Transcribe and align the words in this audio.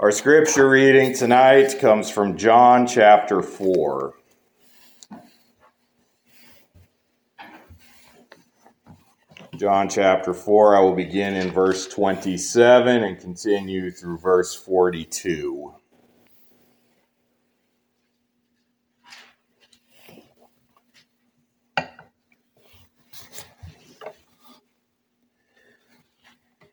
Our 0.00 0.12
scripture 0.12 0.70
reading 0.70 1.12
tonight 1.12 1.80
comes 1.80 2.08
from 2.08 2.36
John 2.36 2.86
chapter 2.86 3.42
4. 3.42 4.14
John 9.56 9.88
chapter 9.88 10.32
4, 10.32 10.76
I 10.76 10.80
will 10.82 10.94
begin 10.94 11.34
in 11.34 11.50
verse 11.50 11.88
27 11.88 13.02
and 13.02 13.18
continue 13.18 13.90
through 13.90 14.18
verse 14.18 14.54
42. 14.54 15.74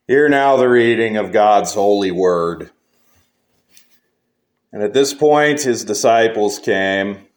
Hear 0.07 0.29
now 0.29 0.57
the 0.57 0.69
reading 0.69 1.17
of 1.17 1.31
God's 1.31 1.73
holy 1.73 2.11
word. 2.11 2.69
And 4.75 4.83
at 4.83 4.91
this 4.91 5.13
point, 5.13 5.61
his 5.61 5.85
disciples 5.85 6.59
came, 6.59 7.27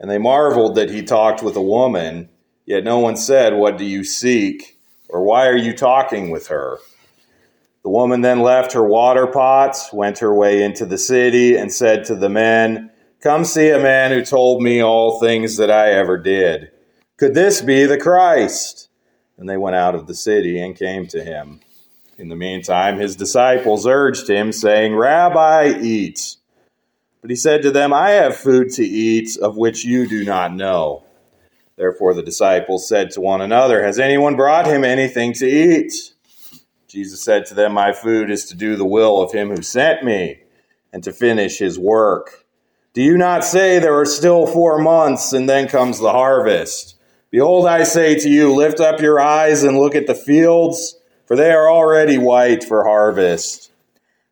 and 0.00 0.10
they 0.10 0.18
marveled 0.18 0.74
that 0.74 0.90
he 0.90 1.04
talked 1.04 1.44
with 1.44 1.54
a 1.54 1.62
woman, 1.62 2.28
yet 2.66 2.82
no 2.82 2.98
one 2.98 3.16
said, 3.16 3.54
What 3.54 3.78
do 3.78 3.84
you 3.84 4.02
seek? 4.02 4.80
or 5.08 5.22
Why 5.22 5.46
are 5.46 5.56
you 5.56 5.74
talking 5.74 6.32
with 6.32 6.48
her? 6.48 6.78
The 7.84 7.88
woman 7.88 8.22
then 8.22 8.40
left 8.40 8.72
her 8.72 8.82
water 8.84 9.28
pots, 9.28 9.92
went 9.92 10.18
her 10.18 10.34
way 10.34 10.64
into 10.64 10.84
the 10.84 10.98
city, 10.98 11.54
and 11.54 11.72
said 11.72 12.04
to 12.06 12.16
the 12.16 12.28
men, 12.28 12.90
Come 13.20 13.44
see 13.44 13.70
a 13.70 13.78
man 13.78 14.10
who 14.10 14.24
told 14.24 14.60
me 14.60 14.82
all 14.82 15.20
things 15.20 15.56
that 15.58 15.70
I 15.70 15.92
ever 15.92 16.18
did. 16.18 16.72
Could 17.16 17.32
this 17.32 17.60
be 17.60 17.84
the 17.84 17.96
Christ? 17.96 18.88
And 19.36 19.48
they 19.48 19.56
went 19.56 19.76
out 19.76 19.94
of 19.94 20.08
the 20.08 20.16
city 20.16 20.60
and 20.60 20.74
came 20.74 21.06
to 21.06 21.22
him. 21.22 21.60
In 22.16 22.28
the 22.28 22.34
meantime, 22.34 22.98
his 22.98 23.14
disciples 23.14 23.86
urged 23.86 24.28
him, 24.28 24.50
saying, 24.50 24.96
Rabbi, 24.96 25.78
eat. 25.80 26.37
But 27.20 27.30
he 27.30 27.36
said 27.36 27.62
to 27.62 27.70
them, 27.70 27.92
I 27.92 28.10
have 28.10 28.36
food 28.36 28.70
to 28.74 28.84
eat 28.84 29.36
of 29.38 29.56
which 29.56 29.84
you 29.84 30.08
do 30.08 30.24
not 30.24 30.54
know. 30.54 31.04
Therefore 31.76 32.14
the 32.14 32.22
disciples 32.22 32.88
said 32.88 33.10
to 33.12 33.20
one 33.20 33.40
another, 33.40 33.84
Has 33.84 33.98
anyone 33.98 34.36
brought 34.36 34.66
him 34.66 34.84
anything 34.84 35.32
to 35.34 35.46
eat? 35.46 35.92
Jesus 36.88 37.22
said 37.22 37.46
to 37.46 37.54
them, 37.54 37.72
My 37.72 37.92
food 37.92 38.30
is 38.30 38.46
to 38.46 38.56
do 38.56 38.76
the 38.76 38.86
will 38.86 39.20
of 39.20 39.32
him 39.32 39.50
who 39.50 39.62
sent 39.62 40.02
me 40.02 40.40
and 40.92 41.04
to 41.04 41.12
finish 41.12 41.58
his 41.58 41.78
work. 41.78 42.46
Do 42.94 43.02
you 43.02 43.18
not 43.18 43.44
say 43.44 43.78
there 43.78 43.98
are 43.98 44.06
still 44.06 44.46
four 44.46 44.78
months 44.78 45.32
and 45.32 45.48
then 45.48 45.68
comes 45.68 46.00
the 46.00 46.12
harvest? 46.12 46.96
Behold, 47.30 47.66
I 47.66 47.84
say 47.84 48.18
to 48.18 48.28
you, 48.28 48.54
lift 48.54 48.80
up 48.80 49.00
your 49.00 49.20
eyes 49.20 49.62
and 49.62 49.76
look 49.76 49.94
at 49.94 50.06
the 50.06 50.14
fields, 50.14 50.96
for 51.26 51.36
they 51.36 51.50
are 51.52 51.70
already 51.70 52.16
white 52.16 52.64
for 52.64 52.84
harvest. 52.84 53.67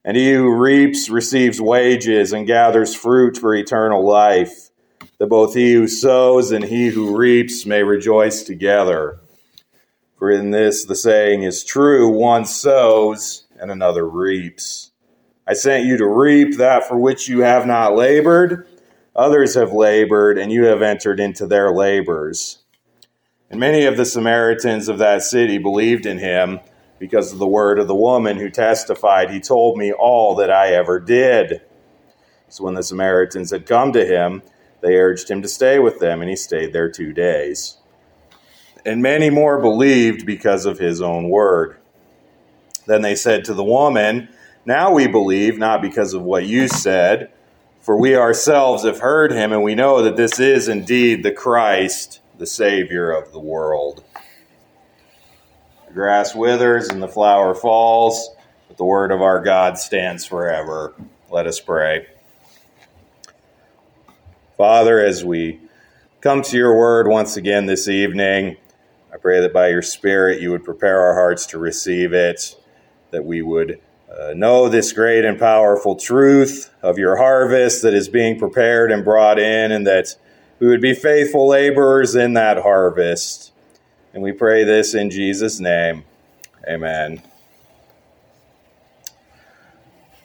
And 0.06 0.16
he 0.16 0.32
who 0.32 0.54
reaps 0.54 1.10
receives 1.10 1.60
wages 1.60 2.32
and 2.32 2.46
gathers 2.46 2.94
fruit 2.94 3.36
for 3.36 3.56
eternal 3.56 4.06
life, 4.06 4.70
that 5.18 5.26
both 5.26 5.54
he 5.54 5.72
who 5.72 5.88
sows 5.88 6.52
and 6.52 6.64
he 6.64 6.90
who 6.90 7.16
reaps 7.16 7.66
may 7.66 7.82
rejoice 7.82 8.44
together. 8.44 9.18
For 10.16 10.30
in 10.30 10.52
this 10.52 10.84
the 10.84 10.94
saying 10.94 11.42
is 11.42 11.64
true 11.64 12.08
one 12.08 12.44
sows 12.44 13.48
and 13.58 13.68
another 13.68 14.08
reaps. 14.08 14.92
I 15.44 15.54
sent 15.54 15.86
you 15.86 15.96
to 15.96 16.06
reap 16.06 16.56
that 16.58 16.84
for 16.84 16.96
which 16.96 17.28
you 17.28 17.40
have 17.40 17.66
not 17.66 17.96
labored. 17.96 18.68
Others 19.16 19.54
have 19.56 19.72
labored, 19.72 20.38
and 20.38 20.52
you 20.52 20.66
have 20.66 20.82
entered 20.82 21.18
into 21.18 21.48
their 21.48 21.72
labors. 21.72 22.58
And 23.50 23.58
many 23.58 23.86
of 23.86 23.96
the 23.96 24.04
Samaritans 24.04 24.88
of 24.88 24.98
that 24.98 25.22
city 25.22 25.58
believed 25.58 26.06
in 26.06 26.18
him 26.18 26.60
because 26.98 27.32
of 27.32 27.38
the 27.38 27.46
word 27.46 27.78
of 27.78 27.88
the 27.88 27.94
woman 27.94 28.38
who 28.38 28.50
testified, 28.50 29.30
He 29.30 29.40
told 29.40 29.76
me 29.76 29.92
all 29.92 30.34
that 30.36 30.50
I 30.50 30.68
ever 30.72 30.98
did. 30.98 31.62
So 32.48 32.64
when 32.64 32.74
the 32.74 32.82
Samaritans 32.82 33.50
had 33.50 33.66
come 33.66 33.92
to 33.92 34.06
him, 34.06 34.42
they 34.80 34.96
urged 34.96 35.30
him 35.30 35.42
to 35.42 35.48
stay 35.48 35.78
with 35.78 35.98
them, 35.98 36.20
and 36.20 36.30
he 36.30 36.36
stayed 36.36 36.72
there 36.72 36.90
two 36.90 37.12
days. 37.12 37.78
And 38.84 39.02
many 39.02 39.30
more 39.30 39.60
believed 39.60 40.24
because 40.24 40.64
of 40.64 40.78
his 40.78 41.02
own 41.02 41.28
word. 41.28 41.76
Then 42.86 43.02
they 43.02 43.16
said 43.16 43.44
to 43.46 43.54
the 43.54 43.64
woman, 43.64 44.28
Now 44.64 44.92
we 44.92 45.08
believe, 45.08 45.58
not 45.58 45.82
because 45.82 46.14
of 46.14 46.22
what 46.22 46.46
you 46.46 46.68
said, 46.68 47.32
for 47.80 47.96
we 47.96 48.16
ourselves 48.16 48.84
have 48.84 49.00
heard 49.00 49.32
him, 49.32 49.52
and 49.52 49.64
we 49.64 49.74
know 49.74 50.02
that 50.02 50.16
this 50.16 50.38
is 50.38 50.68
indeed 50.68 51.22
the 51.22 51.32
Christ, 51.32 52.20
the 52.38 52.46
Savior 52.46 53.10
of 53.10 53.32
the 53.32 53.40
world 53.40 54.04
grass 55.96 56.34
withers 56.34 56.90
and 56.90 57.02
the 57.02 57.08
flower 57.08 57.54
falls, 57.54 58.28
but 58.68 58.76
the 58.76 58.84
word 58.84 59.10
of 59.10 59.22
our 59.22 59.40
God 59.40 59.78
stands 59.78 60.26
forever. 60.26 60.92
Let 61.30 61.46
us 61.46 61.58
pray. 61.58 62.06
Father, 64.58 65.00
as 65.00 65.24
we 65.24 65.58
come 66.20 66.42
to 66.42 66.56
your 66.58 66.76
word 66.76 67.08
once 67.08 67.38
again 67.38 67.64
this 67.64 67.88
evening, 67.88 68.58
I 69.10 69.16
pray 69.16 69.40
that 69.40 69.54
by 69.54 69.68
your 69.68 69.80
Spirit 69.80 70.42
you 70.42 70.50
would 70.50 70.64
prepare 70.64 71.00
our 71.00 71.14
hearts 71.14 71.46
to 71.46 71.58
receive 71.58 72.12
it, 72.12 72.60
that 73.10 73.24
we 73.24 73.40
would 73.40 73.80
uh, 74.14 74.34
know 74.34 74.68
this 74.68 74.92
great 74.92 75.24
and 75.24 75.38
powerful 75.38 75.96
truth 75.96 76.70
of 76.82 76.98
your 76.98 77.16
harvest 77.16 77.80
that 77.80 77.94
is 77.94 78.10
being 78.10 78.38
prepared 78.38 78.92
and 78.92 79.02
brought 79.02 79.38
in, 79.38 79.72
and 79.72 79.86
that 79.86 80.14
we 80.58 80.66
would 80.66 80.82
be 80.82 80.94
faithful 80.94 81.48
laborers 81.48 82.14
in 82.14 82.34
that 82.34 82.58
harvest. 82.58 83.52
And 84.16 84.22
we 84.22 84.32
pray 84.32 84.64
this 84.64 84.94
in 84.94 85.10
Jesus' 85.10 85.60
name. 85.60 86.02
Amen. 86.66 87.20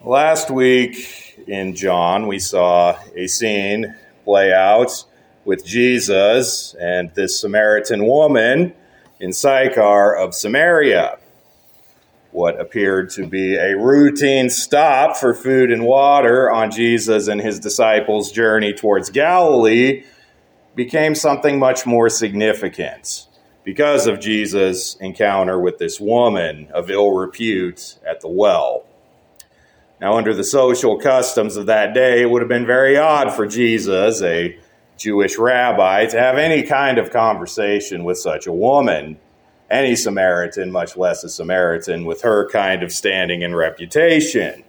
Last 0.02 0.50
week 0.50 1.38
in 1.46 1.76
John, 1.76 2.26
we 2.26 2.38
saw 2.38 2.98
a 3.14 3.26
scene 3.26 3.94
play 4.24 4.50
out 4.50 5.04
with 5.44 5.66
Jesus 5.66 6.74
and 6.80 7.14
this 7.14 7.38
Samaritan 7.38 8.06
woman 8.06 8.72
in 9.20 9.34
Sychar 9.34 10.16
of 10.16 10.34
Samaria. 10.34 11.18
What 12.30 12.58
appeared 12.58 13.10
to 13.10 13.26
be 13.26 13.56
a 13.56 13.76
routine 13.76 14.48
stop 14.48 15.18
for 15.18 15.34
food 15.34 15.70
and 15.70 15.84
water 15.84 16.50
on 16.50 16.70
Jesus 16.70 17.28
and 17.28 17.42
his 17.42 17.60
disciples' 17.60 18.32
journey 18.32 18.72
towards 18.72 19.10
Galilee 19.10 20.04
became 20.74 21.14
something 21.14 21.58
much 21.58 21.84
more 21.84 22.08
significant 22.08 23.26
because 23.64 24.06
of 24.06 24.20
Jesus' 24.20 24.96
encounter 24.96 25.58
with 25.58 25.78
this 25.78 26.00
woman 26.00 26.68
of 26.72 26.90
ill 26.90 27.12
repute 27.12 27.98
at 28.06 28.20
the 28.20 28.28
well. 28.28 28.84
Now, 30.00 30.16
under 30.16 30.34
the 30.34 30.42
social 30.42 30.98
customs 30.98 31.56
of 31.56 31.66
that 31.66 31.94
day, 31.94 32.22
it 32.22 32.30
would 32.30 32.42
have 32.42 32.48
been 32.48 32.66
very 32.66 32.96
odd 32.96 33.32
for 33.32 33.46
Jesus, 33.46 34.20
a 34.20 34.58
Jewish 34.96 35.38
rabbi, 35.38 36.06
to 36.06 36.18
have 36.18 36.38
any 36.38 36.64
kind 36.64 36.98
of 36.98 37.10
conversation 37.10 38.02
with 38.02 38.18
such 38.18 38.48
a 38.48 38.52
woman, 38.52 39.18
any 39.70 39.94
Samaritan, 39.94 40.72
much 40.72 40.96
less 40.96 41.22
a 41.22 41.28
Samaritan, 41.28 42.04
with 42.04 42.22
her 42.22 42.48
kind 42.50 42.82
of 42.82 42.90
standing 42.90 43.44
and 43.44 43.56
reputation. 43.56 44.64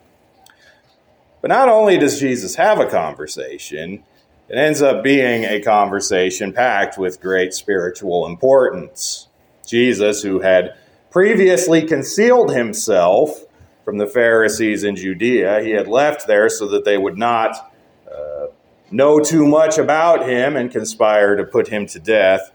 But 1.42 1.50
not 1.50 1.68
only 1.68 1.98
does 1.98 2.20
Jesus 2.20 2.56
have 2.56 2.80
a 2.80 2.86
conversation, 2.86 4.04
it 4.50 4.58
ends 4.58 4.81
up 4.81 5.04
being 5.04 5.46
a 5.46 5.62
conversation 5.62 6.54
packed 6.54 6.98
with 6.98 7.22
great 7.22 7.54
spiritual 7.54 8.26
importance. 8.26 9.28
Jesus, 9.66 10.22
who 10.22 10.42
had 10.42 10.76
previously 11.09 11.81
concealed 11.86 12.54
himself 12.54 13.46
from 13.86 13.98
the 13.98 14.08
Pharisees 14.08 14.84
in 14.84 14.96
Judea, 14.96 15.62
he 15.62 15.72
had 15.72 15.88
left 15.88 16.28
there 16.28 16.50
so 16.50 16.68
that 16.68 16.86
they 16.86 16.98
would 16.98 17.18
not 17.18 17.74
uh, 18.12 18.48
know 18.92 19.20
too 19.20 19.48
much 19.48 19.78
about 19.78 20.28
him 20.28 20.56
and 20.56 20.72
conspire 20.72 21.36
to 21.36 21.44
put 21.44 21.70
him 21.70 21.86
to 21.88 22.00
death. 22.00 22.52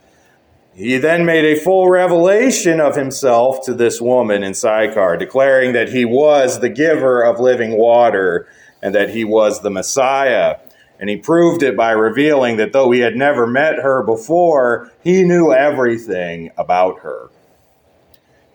He 0.73 0.97
then 0.97 1.25
made 1.25 1.45
a 1.45 1.59
full 1.59 1.89
revelation 1.89 2.79
of 2.79 2.95
himself 2.95 3.65
to 3.65 3.73
this 3.73 3.99
woman 3.99 4.43
in 4.43 4.53
Sychar, 4.53 5.17
declaring 5.17 5.73
that 5.73 5.89
he 5.89 6.05
was 6.05 6.59
the 6.59 6.69
giver 6.69 7.21
of 7.21 7.39
living 7.39 7.77
water 7.77 8.47
and 8.81 8.95
that 8.95 9.09
he 9.09 9.25
was 9.25 9.61
the 9.61 9.69
Messiah. 9.69 10.57
And 10.99 11.09
he 11.09 11.15
proved 11.15 11.63
it 11.63 11.77
by 11.77 11.91
revealing 11.91 12.57
that 12.57 12.73
though 12.73 12.91
he 12.91 12.99
had 12.99 13.15
never 13.15 13.47
met 13.47 13.75
her 13.75 14.03
before, 14.03 14.91
he 15.01 15.23
knew 15.23 15.53
everything 15.53 16.51
about 16.57 16.99
her. 16.99 17.29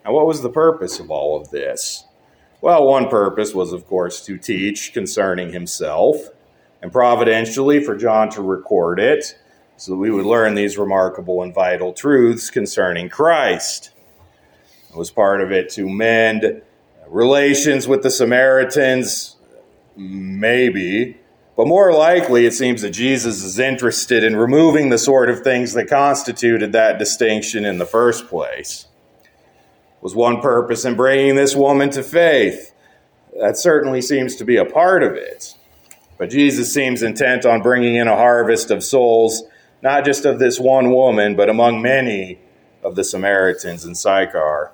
Now, 0.05 0.13
what 0.13 0.27
was 0.27 0.43
the 0.43 0.51
purpose 0.51 1.01
of 1.01 1.11
all 1.11 1.41
of 1.41 1.51
this? 1.51 2.05
Well, 2.61 2.87
one 2.87 3.09
purpose 3.09 3.55
was, 3.55 3.73
of 3.73 3.87
course, 3.87 4.25
to 4.27 4.37
teach 4.37 4.93
concerning 4.93 5.53
himself, 5.53 6.17
and 6.83 6.93
providentially 6.93 7.83
for 7.83 7.97
John 7.97 8.29
to 8.31 8.43
record 8.43 9.01
it, 9.01 9.39
so 9.79 9.93
that 9.93 9.99
we 9.99 10.11
would 10.11 10.27
learn 10.27 10.55
these 10.55 10.77
remarkable 10.77 11.43
and 11.43 11.55
vital 11.55 11.95
truths 11.95 12.51
concerning 12.51 13.09
Christ. 13.09 13.91
It 14.91 14.97
was 14.97 15.11
part 15.11 15.41
of 15.41 15.51
it 15.51 15.71
to 15.71 15.89
mend 15.89 16.63
relations 17.09 17.89
with 17.89 18.03
the 18.03 18.11
Samaritans, 18.11 19.37
maybe, 19.97 21.19
but 21.57 21.67
more 21.67 21.93
likely, 21.93 22.47
it 22.47 22.53
seems 22.53 22.83
that 22.83 22.91
Jesus 22.91 23.43
is 23.43 23.59
interested 23.59 24.25
in 24.25 24.37
removing 24.37 24.89
the 24.89 24.99
sort 24.99 25.31
of 25.31 25.41
things 25.43 25.73
that 25.75 25.89
constituted 25.89 26.73
that 26.73 26.99
distinction 26.99 27.65
in 27.65 27.79
the 27.79 27.87
first 27.87 28.29
place. 28.29 28.87
Was 30.01 30.15
one 30.15 30.41
purpose 30.41 30.85
in 30.85 30.97
bringing 30.97 31.37
this 31.37 31.55
woman 31.55 31.91
to 31.91 32.03
faith? 32.03 32.75
that 33.41 33.57
certainly 33.57 34.01
seems 34.01 34.37
to 34.37 34.45
be 34.45 34.57
a 34.57 34.65
part 34.65 35.03
of 35.03 35.15
it. 35.15 35.57
But 36.19 36.31
Jesus 36.31 36.73
seems 36.73 37.03
intent 37.03 37.45
on 37.45 37.63
bringing 37.63 37.97
in 37.97 38.07
a 38.07 38.17
harvest 38.17 38.71
of 38.71 38.85
souls, 38.85 39.43
not 39.83 40.05
just 40.05 40.25
of 40.25 40.39
this 40.39 40.61
one 40.61 40.93
woman, 40.93 41.35
but 41.35 41.49
among 41.49 41.83
many 41.83 42.39
of 42.83 42.95
the 42.95 43.05
Samaritans 43.05 43.85
in 43.85 43.95
Sychar. 43.95 44.71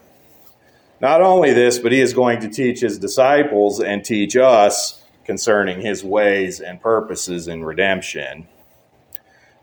Not 1.01 1.23
only 1.23 1.55
this, 1.55 1.79
but 1.79 1.93
he 1.93 2.01
is 2.01 2.13
going 2.13 2.41
to 2.41 2.49
teach 2.49 2.81
his 2.81 2.99
disciples 2.99 3.81
and 3.81 4.05
teach 4.05 4.37
us 4.37 5.00
concerning 5.31 5.81
his 5.81 6.03
ways 6.03 6.59
and 6.59 6.81
purposes 6.81 7.47
in 7.47 7.63
redemption. 7.63 8.49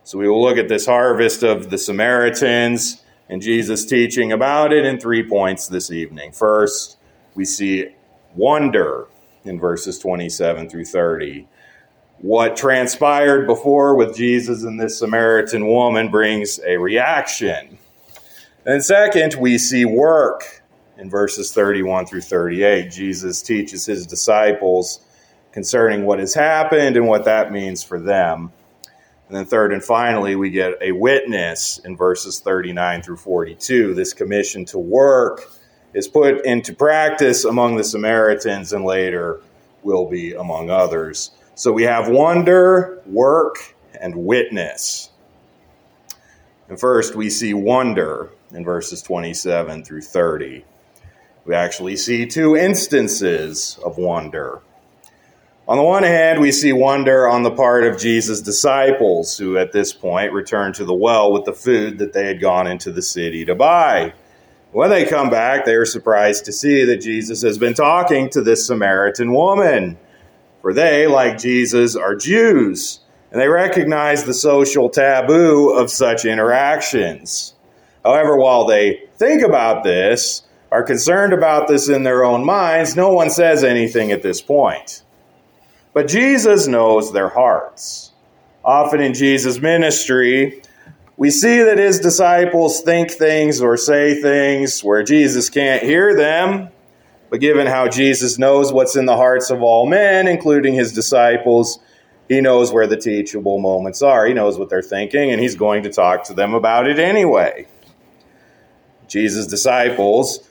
So 0.06 0.18
we 0.18 0.30
will 0.30 0.42
look 0.42 0.58
at 0.58 0.69
this 0.69 0.86
harvest 0.86 1.44
of 1.44 1.69
the 1.69 1.78
Samaritans 1.78 3.04
and 3.28 3.42
Jesus 3.42 3.86
teaching 3.86 4.31
about 4.31 4.72
it 4.72 4.86
in 4.86 4.98
three 4.98 5.28
points 5.28 5.68
this 5.68 5.92
evening. 5.92 6.31
First, 6.31 6.96
we 7.36 7.44
see 7.44 7.90
wonder 8.34 9.08
in 9.44 9.60
verses 9.60 10.00
27 10.00 10.69
through 10.69 10.86
30. 10.86 11.46
What 12.19 12.56
transpired 12.56 13.46
before 13.46 13.98
with 13.98 14.16
Jesus 14.16 14.64
and 14.64 14.80
this 14.80 14.98
Samaritan 14.98 15.68
woman 15.68 16.10
brings 16.10 16.62
a 16.66 16.78
reaction. 16.78 17.78
And 18.66 18.81
second, 18.81 19.36
we 19.36 19.58
see 19.58 19.84
work 19.84 20.64
in 20.98 21.10
verses 21.10 21.52
31 21.52 22.06
through 22.06 22.22
38. 22.22 22.90
Jesus 22.90 23.42
teaches 23.42 23.86
his 23.86 24.08
disciples 24.08 25.02
concerning 25.57 26.06
what 26.06 26.19
has 26.19 26.36
happened 26.36 26.95
and 26.95 27.07
what 27.07 27.25
that 27.25 27.51
means 27.51 27.83
for 27.83 28.00
them. 28.00 28.51
And 29.27 29.36
then, 29.36 29.45
third 29.45 29.74
and 29.74 29.83
finally, 29.83 30.36
we 30.36 30.51
get 30.51 30.75
a 30.81 30.92
witness 30.92 31.80
in 31.80 31.98
verses 31.98 32.39
39 32.39 33.01
through 33.01 33.18
42. 33.18 33.95
This 33.95 34.13
commission 34.13 34.65
to 34.65 34.77
work 34.77 35.50
is 35.95 36.07
put 36.07 36.45
into 36.45 36.75
practice 36.75 37.44
among 37.44 37.75
the 37.75 37.83
Samaritans 37.83 38.71
and 38.71 38.86
later 38.86 39.42
will 39.81 40.07
be 40.07 40.33
among 40.33 40.69
others. 40.69 41.31
So 41.56 41.71
we 41.71 41.86
have 41.86 42.07
wonder, 42.07 43.01
work, 43.07 43.74
and 44.00 44.15
witness. 44.15 45.09
And 46.69 46.80
first, 46.80 47.15
we 47.15 47.31
see 47.31 47.56
wonder 47.56 48.30
in 48.51 48.63
verses 48.63 49.01
27 49.01 49.83
through 49.83 50.04
30. 50.04 50.63
We 51.45 51.56
actually 51.56 51.95
see 51.95 52.27
two 52.27 52.56
instances 52.56 53.80
of 53.83 53.98
wonder. 53.98 54.62
On 55.68 55.75
the 55.75 55.84
one 55.84 56.04
hand, 56.04 56.40
we 56.40 56.54
see 56.54 56.72
wonder 56.72 57.28
on 57.28 57.44
the 57.44 57.52
part 57.52 57.84
of 57.84 58.00
Jesus' 58.00 58.40
disciples, 58.40 59.38
who 59.38 59.58
at 59.58 59.74
this 59.74 59.92
point 59.92 60.31
return 60.31 60.72
to 60.74 60.86
the 60.86 60.94
well 60.94 61.34
with 61.34 61.44
the 61.44 61.52
food 61.52 61.98
that 61.98 62.14
they 62.14 62.25
had 62.25 62.40
gone 62.40 62.68
into 62.68 62.90
the 62.90 63.02
city 63.02 63.44
to 63.44 63.54
buy. 63.54 64.14
When 64.72 64.90
they 64.90 65.04
come 65.04 65.30
back, 65.30 65.66
they 65.66 65.75
are 65.75 65.86
surprised 65.86 66.46
to 66.46 66.54
see 66.54 66.86
that 66.86 67.02
Jesus 67.02 67.42
has 67.42 67.58
been 67.58 67.74
talking 67.74 68.30
to 68.30 68.42
this 68.42 68.66
Samaritan 68.66 69.34
woman. 69.34 69.98
For 70.62 70.74
they, 70.74 71.06
like 71.06 71.38
Jesus, 71.38 71.98
are 71.98 72.16
Jews, 72.16 73.02
and 73.34 73.42
they 73.42 73.50
recognize 73.50 74.24
the 74.24 74.34
social 74.34 74.90
taboo 74.90 75.72
of 75.72 75.92
such 75.92 76.24
interactions. 76.24 77.56
However, 78.06 78.38
while 78.38 78.66
they 78.66 79.04
think 79.18 79.44
about 79.44 79.84
this, 79.84 80.44
are 80.72 80.84
concerned 80.84 81.34
about 81.34 81.68
this 81.68 81.90
in 81.90 82.04
their 82.04 82.24
own 82.24 82.46
minds, 82.46 82.96
no 82.96 83.12
one 83.12 83.30
says 83.30 83.66
anything 83.66 84.14
at 84.14 84.24
this 84.24 84.42
point. 84.42 85.04
But 85.98 86.10
Jesus 86.10 86.68
knows 86.68 87.12
their 87.12 87.30
hearts. 87.30 88.12
Often 88.64 89.02
in 89.02 89.16
Jesus' 89.16 89.60
ministry, 89.60 90.62
we 91.18 91.32
see 91.32 91.64
that 91.64 91.80
his 91.80 92.00
disciples 92.00 92.82
think 92.82 93.10
things 93.10 93.62
or 93.62 93.78
say 93.78 94.22
things 94.22 94.84
where 94.84 95.02
Jesus 95.02 95.50
can't 95.50 95.82
hear 95.82 96.16
them. 96.16 96.70
But 97.32 97.40
given 97.40 97.66
how 97.66 97.88
Jesus 97.88 98.38
knows 98.38 98.72
what's 98.72 98.96
in 98.96 99.08
the 99.08 99.16
hearts 99.16 99.50
of 99.50 99.64
all 99.64 99.88
men, 99.88 100.28
including 100.28 100.76
his 100.76 100.94
disciples, 100.94 101.80
he 102.30 102.42
knows 102.42 102.72
where 102.72 102.86
the 102.86 102.98
teachable 102.98 103.58
moments 103.58 104.04
are. 104.04 104.28
He 104.28 104.36
knows 104.36 104.60
what 104.60 104.70
they're 104.70 104.84
thinking, 104.84 105.32
and 105.32 105.42
he's 105.42 105.56
going 105.56 105.82
to 105.82 105.90
talk 105.92 106.26
to 106.26 106.36
them 106.36 106.54
about 106.54 106.88
it 106.88 107.00
anyway. 107.00 107.66
Jesus' 109.08 109.48
disciples 109.48 110.48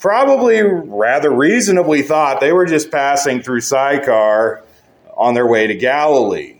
probably 0.00 0.60
rather 0.60 1.30
reasonably 1.30 2.02
thought 2.02 2.40
they 2.40 2.52
were 2.52 2.66
just 2.66 2.90
passing 2.90 3.40
through 3.40 3.60
Sychar 3.60 4.64
on 5.18 5.34
their 5.34 5.46
way 5.46 5.66
to 5.66 5.74
Galilee. 5.74 6.54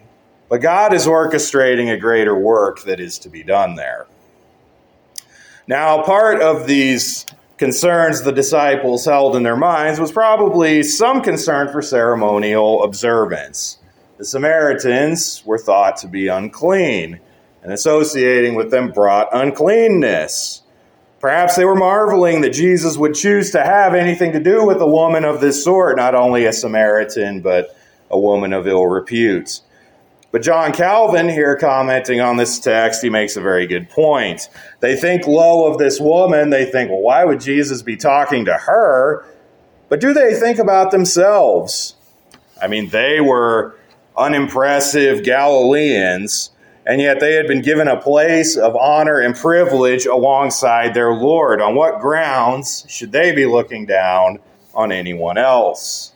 But 0.50 0.58
God 0.58 0.92
is 0.92 1.06
orchestrating 1.06 1.92
a 1.92 1.96
greater 1.96 2.36
work 2.36 2.82
that 2.82 3.00
is 3.00 3.18
to 3.20 3.30
be 3.30 3.42
done 3.42 3.76
there. 3.76 4.06
Now, 5.66 6.02
part 6.02 6.40
of 6.42 6.66
these 6.66 7.24
concerns 7.58 8.22
the 8.22 8.32
disciples 8.32 9.04
held 9.04 9.36
in 9.36 9.42
their 9.42 9.56
minds 9.56 10.00
was 10.00 10.10
probably 10.10 10.82
some 10.82 11.22
concern 11.22 11.68
for 11.68 11.82
ceremonial 11.82 12.82
observance. 12.82 13.78
The 14.16 14.24
Samaritans 14.24 15.42
were 15.44 15.58
thought 15.58 15.96
to 15.98 16.08
be 16.08 16.28
unclean, 16.28 17.20
and 17.62 17.72
associating 17.72 18.54
with 18.54 18.70
them 18.70 18.90
brought 18.90 19.28
uncleanness. 19.32 20.62
Perhaps 21.20 21.56
they 21.56 21.64
were 21.64 21.74
marveling 21.74 22.40
that 22.40 22.50
Jesus 22.50 22.96
would 22.96 23.14
choose 23.14 23.50
to 23.50 23.62
have 23.62 23.94
anything 23.94 24.32
to 24.32 24.40
do 24.40 24.64
with 24.64 24.80
a 24.80 24.86
woman 24.86 25.24
of 25.24 25.40
this 25.40 25.62
sort, 25.62 25.96
not 25.96 26.14
only 26.14 26.46
a 26.46 26.52
Samaritan, 26.52 27.40
but 27.40 27.76
a 28.10 28.18
woman 28.18 28.52
of 28.52 28.66
ill 28.66 28.86
repute. 28.86 29.60
But 30.30 30.42
John 30.42 30.72
Calvin, 30.72 31.28
here 31.28 31.56
commenting 31.56 32.20
on 32.20 32.36
this 32.36 32.58
text, 32.58 33.02
he 33.02 33.08
makes 33.08 33.36
a 33.36 33.40
very 33.40 33.66
good 33.66 33.88
point. 33.88 34.48
They 34.80 34.94
think 34.94 35.26
low 35.26 35.70
of 35.70 35.78
this 35.78 35.98
woman. 35.98 36.50
They 36.50 36.66
think, 36.66 36.90
well, 36.90 37.00
why 37.00 37.24
would 37.24 37.40
Jesus 37.40 37.80
be 37.80 37.96
talking 37.96 38.44
to 38.44 38.52
her? 38.52 39.24
But 39.88 40.00
do 40.00 40.12
they 40.12 40.34
think 40.34 40.58
about 40.58 40.90
themselves? 40.90 41.94
I 42.60 42.68
mean, 42.68 42.90
they 42.90 43.20
were 43.20 43.74
unimpressive 44.16 45.24
Galileans 45.24 46.50
and 46.88 47.02
yet 47.02 47.20
they 47.20 47.34
had 47.34 47.46
been 47.46 47.60
given 47.60 47.86
a 47.86 48.00
place 48.00 48.56
of 48.56 48.74
honor 48.74 49.20
and 49.20 49.36
privilege 49.36 50.06
alongside 50.06 50.94
their 50.94 51.12
Lord. 51.12 51.60
On 51.60 51.74
what 51.74 52.00
grounds 52.00 52.86
should 52.88 53.12
they 53.12 53.30
be 53.30 53.44
looking 53.44 53.84
down 53.84 54.38
on 54.74 54.90
anyone 54.90 55.36
else? 55.36 56.14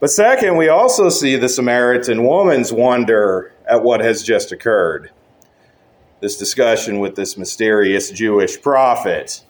But 0.00 0.10
second, 0.10 0.56
we 0.56 0.68
also 0.70 1.10
see 1.10 1.36
the 1.36 1.48
Samaritan 1.50 2.24
woman's 2.24 2.72
wonder 2.72 3.52
at 3.68 3.82
what 3.82 4.00
has 4.00 4.22
just 4.22 4.50
occurred. 4.50 5.10
This 6.20 6.38
discussion 6.38 7.00
with 7.00 7.16
this 7.16 7.36
mysterious 7.36 8.10
Jewish 8.10 8.60
prophet. 8.62 9.44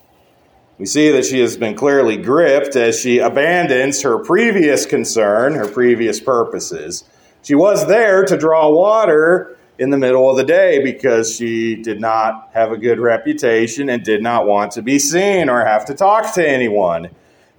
We 0.77 0.87
see 0.87 1.13
that 1.13 1.25
she 1.25 1.39
has 1.39 1.57
been 1.57 1.77
clearly 1.77 2.17
gripped 2.17 2.75
as 2.75 2.99
she 2.99 3.21
abandons 3.21 4.03
her 4.03 4.19
previous 4.19 4.87
concern, 4.87 5.55
her 5.55 5.69
previous 5.69 6.19
purposes. 6.19 7.05
She 7.43 7.55
was 7.55 7.87
there 7.87 8.25
to 8.25 8.37
draw 8.37 8.71
water 8.73 9.57
in 9.79 9.91
the 9.91 9.99
middle 9.99 10.29
of 10.29 10.37
the 10.37 10.45
day 10.45 10.83
because 10.83 11.33
she 11.35 11.77
did 11.77 12.01
not 12.01 12.51
have 12.55 12.73
a 12.73 12.77
good 12.77 12.99
reputation 12.99 13.89
and 13.89 14.03
did 14.03 14.23
not 14.23 14.47
want 14.47 14.73
to 14.73 14.83
be 14.83 14.99
seen 14.99 15.49
or 15.49 15.65
have 15.65 15.85
to 15.87 15.95
talk 15.95 16.35
to 16.35 16.49
anyone. 16.49 17.09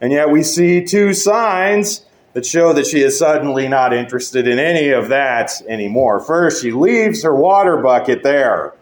And 0.01 0.12
yet 0.12 0.29
we 0.29 0.43
see 0.43 0.83
two 0.83 1.13
signs 1.13 2.05
that 2.33 2.45
show 2.45 2.73
that 2.73 2.88
she 2.88 3.01
is 3.01 3.17
suddenly 3.17 3.67
not 3.67 3.93
interested 3.93 4.47
in 4.47 4.59
any 4.59 4.89
of 4.89 5.09
that 5.09 5.61
anymore. 5.67 6.19
First, 6.19 6.61
she 6.61 6.71
leaves 6.71 7.23
her 7.23 7.35
water 7.35 7.77
bucket 7.77 8.23
there. 8.23 8.73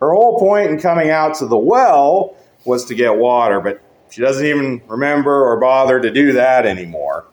Her 0.00 0.12
whole 0.12 0.38
point 0.38 0.70
in 0.70 0.80
coming 0.80 1.10
out 1.10 1.34
to 1.36 1.46
the 1.46 1.58
well 1.58 2.36
was 2.64 2.84
to 2.86 2.94
get 2.94 3.16
water, 3.16 3.60
but 3.60 3.80
she 4.10 4.20
doesn't 4.20 4.46
even 4.46 4.80
remember 4.86 5.44
or 5.44 5.60
bother 5.60 6.00
to 6.00 6.10
do 6.10 6.32
that 6.32 6.64
anymore. 6.66 7.26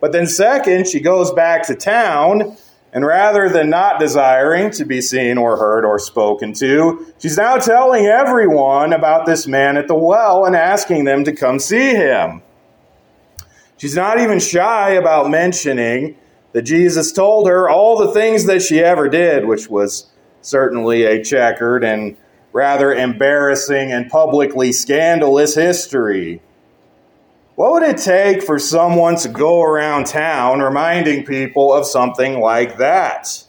But 0.00 0.12
then, 0.12 0.26
second, 0.26 0.88
she 0.88 1.00
goes 1.00 1.32
back 1.32 1.66
to 1.68 1.74
town 1.74 2.56
and 2.94 3.04
rather 3.04 3.48
than 3.48 3.70
not 3.70 3.98
desiring 3.98 4.70
to 4.72 4.84
be 4.84 5.00
seen 5.00 5.36
or 5.36 5.56
heard 5.56 5.84
or 5.84 5.98
spoken 5.98 6.52
to, 6.54 7.04
she's 7.18 7.36
now 7.36 7.56
telling 7.56 8.06
everyone 8.06 8.92
about 8.92 9.26
this 9.26 9.48
man 9.48 9.76
at 9.76 9.88
the 9.88 9.96
well 9.96 10.44
and 10.44 10.54
asking 10.54 11.04
them 11.04 11.24
to 11.24 11.32
come 11.32 11.58
see 11.58 11.90
him. 11.90 12.40
She's 13.84 13.96
not 13.96 14.18
even 14.18 14.40
shy 14.40 14.92
about 14.92 15.28
mentioning 15.28 16.16
that 16.52 16.62
Jesus 16.62 17.12
told 17.12 17.46
her 17.46 17.68
all 17.68 17.98
the 17.98 18.12
things 18.12 18.46
that 18.46 18.62
she 18.62 18.80
ever 18.80 19.10
did, 19.10 19.44
which 19.44 19.68
was 19.68 20.06
certainly 20.40 21.02
a 21.02 21.22
checkered 21.22 21.84
and 21.84 22.16
rather 22.54 22.94
embarrassing 22.94 23.92
and 23.92 24.10
publicly 24.10 24.72
scandalous 24.72 25.54
history. 25.54 26.40
What 27.56 27.72
would 27.72 27.82
it 27.82 27.98
take 27.98 28.42
for 28.42 28.58
someone 28.58 29.16
to 29.16 29.28
go 29.28 29.62
around 29.62 30.06
town 30.06 30.60
reminding 30.60 31.26
people 31.26 31.70
of 31.70 31.84
something 31.84 32.40
like 32.40 32.78
that? 32.78 33.44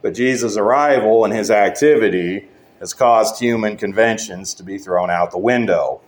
But 0.00 0.14
Jesus' 0.14 0.56
arrival 0.56 1.26
and 1.26 1.34
his 1.34 1.50
activity 1.50 2.48
has 2.80 2.94
caused 2.94 3.38
human 3.38 3.76
conventions 3.76 4.54
to 4.54 4.62
be 4.62 4.78
thrown 4.78 5.10
out 5.10 5.30
the 5.30 5.36
window. 5.36 6.00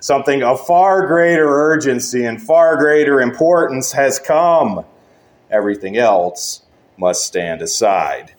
Something 0.00 0.42
of 0.42 0.64
far 0.64 1.06
greater 1.06 1.48
urgency 1.48 2.24
and 2.24 2.40
far 2.40 2.76
greater 2.76 3.20
importance 3.20 3.92
has 3.92 4.18
come. 4.18 4.84
Everything 5.50 5.96
else 5.96 6.62
must 6.96 7.24
stand 7.24 7.62
aside. 7.62 8.34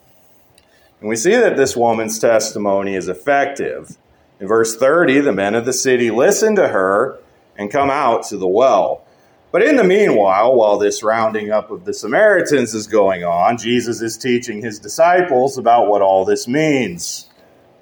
And 0.99 1.09
we 1.09 1.15
see 1.15 1.35
that 1.35 1.57
this 1.57 1.75
woman's 1.75 2.19
testimony 2.19 2.95
is 2.95 3.07
effective. 3.07 3.97
In 4.39 4.47
verse 4.47 4.75
30, 4.75 5.19
the 5.21 5.33
men 5.33 5.55
of 5.55 5.65
the 5.65 5.73
city 5.73 6.11
listen 6.11 6.55
to 6.55 6.69
her 6.69 7.19
and 7.57 7.71
come 7.71 7.89
out 7.89 8.23
to 8.27 8.37
the 8.37 8.47
well. 8.47 9.03
But 9.51 9.63
in 9.63 9.75
the 9.75 9.83
meanwhile, 9.83 10.55
while 10.55 10.77
this 10.77 11.03
rounding 11.03 11.51
up 11.51 11.71
of 11.71 11.83
the 11.83 11.93
Samaritans 11.93 12.73
is 12.73 12.87
going 12.87 13.23
on, 13.23 13.57
Jesus 13.57 14.01
is 14.01 14.17
teaching 14.17 14.61
his 14.61 14.79
disciples 14.79 15.57
about 15.57 15.87
what 15.87 16.01
all 16.01 16.23
this 16.23 16.47
means. 16.47 17.27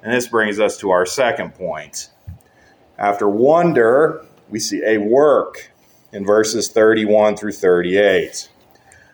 And 0.02 0.12
this 0.12 0.26
brings 0.26 0.58
us 0.58 0.78
to 0.78 0.90
our 0.90 1.06
second 1.06 1.54
point. 1.54 2.08
After 2.98 3.28
wonder, 3.28 4.26
we 4.48 4.58
see 4.58 4.82
a 4.84 4.98
work 4.98 5.70
in 6.12 6.26
verses 6.26 6.68
31 6.68 7.36
through 7.36 7.52
38. 7.52 8.48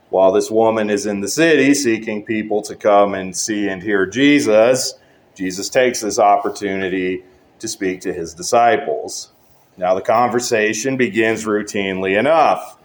While 0.09 0.33
this 0.33 0.51
woman 0.51 0.89
is 0.89 1.05
in 1.05 1.21
the 1.21 1.29
city 1.29 1.75
seeking 1.75 2.25
people 2.25 2.63
to 2.63 2.77
come 2.77 3.13
and 3.15 3.37
see 3.37 3.69
and 3.69 3.83
hear 3.83 4.07
Jesus, 4.07 4.95
Jesus 5.35 5.69
takes 5.69 6.01
this 6.01 6.19
opportunity 6.19 7.25
to 7.59 7.69
speak 7.69 8.01
to 8.03 8.13
his 8.13 8.33
disciples. 8.33 9.33
Now, 9.77 9.95
the 9.95 10.01
conversation 10.01 10.97
begins 10.97 11.45
routinely 11.45 12.19
enough. 12.19 12.79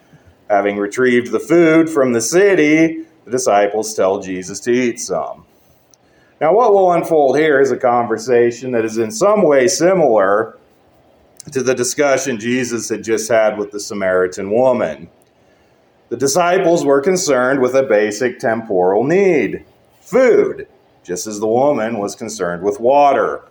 Having 0.50 0.78
retrieved 0.78 1.32
the 1.32 1.40
food 1.40 1.90
from 1.90 2.12
the 2.12 2.22
city, 2.22 3.06
the 3.24 3.32
disciples 3.32 3.94
tell 3.94 4.20
Jesus 4.20 4.60
to 4.62 4.72
eat 4.72 5.00
some. 5.00 5.46
Now, 6.42 6.54
what 6.54 6.74
will 6.74 6.92
unfold 6.92 7.38
here 7.38 7.62
is 7.62 7.72
a 7.72 7.78
conversation 7.78 8.72
that 8.72 8.84
is 8.84 8.98
in 8.98 9.12
some 9.12 9.44
way 9.44 9.68
similar 9.68 10.59
to 11.52 11.64
the 11.64 11.74
discussion 11.74 12.40
Jesus 12.40 12.90
had 12.90 13.04
just 13.04 13.30
had 13.30 13.58
with 13.58 13.72
the 13.72 13.80
Samaritan 13.80 14.52
woman. 14.52 15.10
The 16.10 16.18
disciples 16.18 16.86
were 16.86 17.02
concerned 17.02 17.62
with 17.62 17.76
a 17.76 17.84
basic 17.84 18.40
temporal 18.40 19.04
need 19.04 19.66
food, 20.02 20.68
just 21.04 21.28
as 21.28 21.40
the 21.40 21.48
woman 21.48 22.00
was 22.00 22.16
concerned 22.16 22.64
with 22.64 22.80
water. 22.80 23.44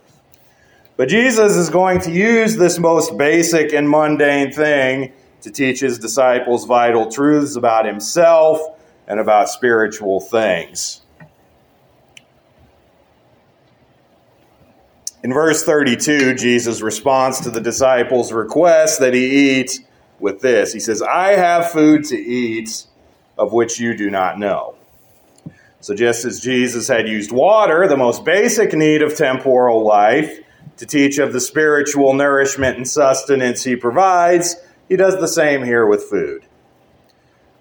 But 0.97 1.09
Jesus 1.09 1.57
is 1.57 1.71
going 1.71 2.01
to 2.01 2.11
use 2.11 2.57
this 2.57 2.79
most 2.79 3.17
basic 3.17 3.73
and 3.73 3.89
mundane 3.89 4.53
thing 4.53 5.13
to 5.43 5.51
teach 5.51 5.81
his 5.81 5.99
disciples 5.99 6.65
vital 6.65 7.11
truths 7.11 7.55
about 7.55 7.87
himself 7.87 8.61
and 9.07 9.21
about 9.21 9.49
spiritual 9.49 10.21
things. 10.21 11.03
In 15.25 15.33
verse 15.33 15.65
32, 15.65 16.35
Jesus 16.35 16.81
responds 16.81 17.41
to 17.41 17.51
the 17.51 17.61
disciples' 17.61 18.33
request 18.33 19.01
that 19.01 19.15
he 19.15 19.59
eat 19.59 19.81
with 20.21 20.41
this. 20.41 20.73
He 20.73 20.81
says, 20.81 21.03
I 21.03 21.33
have 21.33 21.73
food 21.73 22.05
to 22.05 22.17
eat 22.17 22.87
of 23.37 23.53
which 23.53 23.81
you 23.81 23.97
do 23.97 24.11
not 24.11 24.39
know. 24.39 24.77
So, 25.81 25.95
just 25.95 26.25
as 26.25 26.41
Jesus 26.41 26.89
had 26.89 27.09
used 27.09 27.31
water, 27.31 27.87
the 27.87 27.97
most 27.97 28.25
basic 28.25 28.73
need 28.73 29.03
of 29.03 29.17
temporal 29.17 29.85
life, 29.85 30.41
to 30.77 30.87
teach 30.87 31.19
of 31.19 31.33
the 31.33 31.41
spiritual 31.41 32.15
nourishment 32.15 32.77
and 32.77 32.89
sustenance 32.89 33.65
he 33.65 33.77
provides, 33.77 34.57
he 34.89 34.97
does 34.97 35.19
the 35.21 35.29
same 35.29 35.65
here 35.65 35.87
with 35.87 36.05
food. 36.05 36.45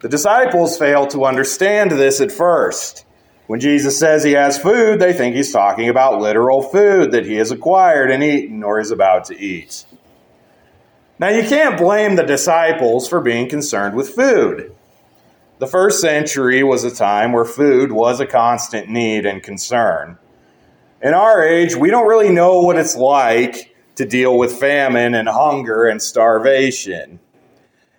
The 0.02 0.10
disciples 0.10 0.78
fail 0.78 1.08
to 1.08 1.26
understand 1.26 1.92
this 1.92 2.22
at 2.22 2.32
first. 2.32 3.06
When 3.48 3.62
Jesus 3.62 3.98
says 3.98 4.24
he 4.24 4.34
has 4.34 4.60
food, 4.60 5.00
they 5.00 5.14
think 5.14 5.36
he's 5.36 5.54
talking 5.54 5.88
about 5.88 6.22
literal 6.22 6.62
food 6.62 7.12
that 7.12 7.26
he 7.26 7.36
has 7.36 7.50
acquired 7.50 8.12
and 8.12 8.22
eaten 8.22 8.62
or 8.62 8.80
is 8.80 8.92
about 8.92 9.26
to 9.26 9.40
eat. 9.40 9.86
Now, 11.18 11.30
you 11.30 11.48
can't 11.48 11.78
blame 11.78 12.16
the 12.16 12.24
disciples 12.24 13.08
for 13.08 13.22
being 13.22 13.50
concerned 13.50 13.96
with 13.96 14.10
food. 14.10 14.76
The 15.60 15.66
first 15.66 16.02
century 16.02 16.62
was 16.62 16.84
a 16.84 16.94
time 16.94 17.32
where 17.32 17.46
food 17.46 17.92
was 17.92 18.20
a 18.20 18.28
constant 18.28 18.90
need 18.90 19.26
and 19.26 19.42
concern. 19.42 20.20
In 21.02 21.14
our 21.14 21.44
age, 21.44 21.76
we 21.76 21.90
don't 21.90 22.08
really 22.08 22.30
know 22.30 22.62
what 22.62 22.78
it's 22.78 22.96
like 22.96 23.74
to 23.96 24.06
deal 24.06 24.38
with 24.38 24.60
famine 24.60 25.16
and 25.16 25.28
hunger 25.28 25.86
and 25.88 26.02
starvation. 26.02 27.20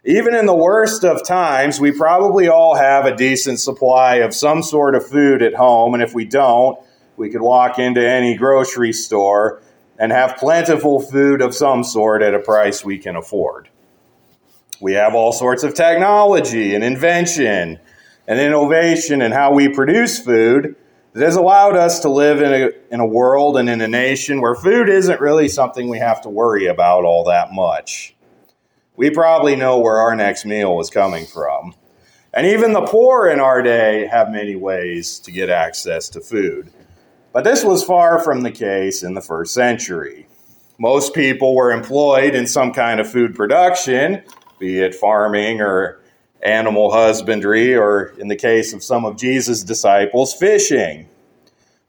Even 0.05 0.35
in 0.35 0.47
the 0.47 0.55
worst 0.55 1.05
of 1.05 1.27
times, 1.27 1.81
we 1.81 1.91
probably 1.91 2.47
all 2.47 2.77
have 2.77 3.05
a 3.05 3.17
decent 3.17 3.59
supply 3.59 4.17
of 4.17 4.33
some 4.33 4.63
sort 4.63 4.95
of 4.95 5.07
food 5.07 5.43
at 5.43 5.55
home, 5.55 5.93
and 5.95 6.03
if 6.03 6.15
we 6.15 6.25
don't, 6.25 6.79
we 7.17 7.29
could 7.29 7.41
walk 7.41 7.79
into 7.81 8.01
any 8.01 8.37
grocery 8.37 8.93
store 8.93 9.61
and 9.99 10.13
have 10.13 10.37
plentiful 10.37 11.01
food 11.01 11.43
of 11.43 11.53
some 11.55 11.83
sort 11.83 12.23
at 12.23 12.33
a 12.33 12.39
price 12.39 12.85
we 12.85 12.97
can 12.97 13.17
afford. 13.17 13.69
We 14.81 14.93
have 14.93 15.17
all 15.17 15.33
sorts 15.33 15.65
of 15.65 15.75
technology 15.75 16.77
and 16.77 16.85
invention 16.85 17.81
and 18.29 18.41
innovation 18.41 19.21
in 19.21 19.33
how 19.33 19.53
we 19.53 19.69
produce 19.69 20.21
food 20.21 20.77
that 21.13 21.25
has 21.25 21.35
allowed 21.35 21.75
us 21.75 21.99
to 22.01 22.09
live 22.09 22.41
in 22.41 22.53
a, 22.53 22.95
in 22.95 23.01
a 23.01 23.07
world 23.07 23.57
and 23.57 23.69
in 23.69 23.81
a 23.81 23.89
nation 23.89 24.41
where 24.41 24.55
food 24.55 24.89
isn't 24.89 25.21
really 25.21 25.49
something 25.49 25.89
we 25.89 25.99
have 25.99 26.21
to 26.23 26.29
worry 26.29 26.67
about 26.67 27.05
all 27.05 27.25
that 27.25 27.53
much. 27.53 28.15
We 28.99 29.11
probably 29.11 29.55
know 29.55 29.79
where 29.79 29.99
our 29.99 30.17
next 30.17 30.45
meal 30.45 30.81
is 30.81 30.91
coming 30.91 31.25
from. 31.25 31.73
And 32.35 32.45
even 32.49 32.73
the 32.73 32.85
poor 32.85 33.29
in 33.29 33.39
our 33.39 33.63
day 33.63 34.09
have 34.09 34.29
many 34.29 34.57
ways 34.57 35.21
to 35.21 35.31
get 35.31 35.51
access 35.51 36.09
to 36.09 36.21
food. 36.21 36.73
But 37.33 37.45
this 37.45 37.63
was 37.63 37.85
far 37.85 38.19
from 38.19 38.41
the 38.41 38.51
case 38.51 39.05
in 39.05 39.15
the 39.15 39.21
first 39.21 39.55
century. 39.55 40.27
Most 40.79 41.15
people 41.15 41.55
were 41.55 41.71
employed 41.71 42.35
in 42.35 42.49
some 42.49 42.73
kind 42.73 42.99
of 42.99 43.09
food 43.09 43.37
production, 43.37 44.25
be 44.59 44.81
it 44.81 44.97
farming 44.97 45.61
or 45.61 46.01
animal 46.43 46.91
husbandry, 46.91 47.77
or 47.77 48.15
in 48.19 48.27
the 48.27 48.35
case 48.35 48.73
of 48.73 48.83
some 48.83 49.05
of 49.05 49.17
Jesus' 49.17 49.63
disciples, 49.63 50.35
fishing. 50.35 51.09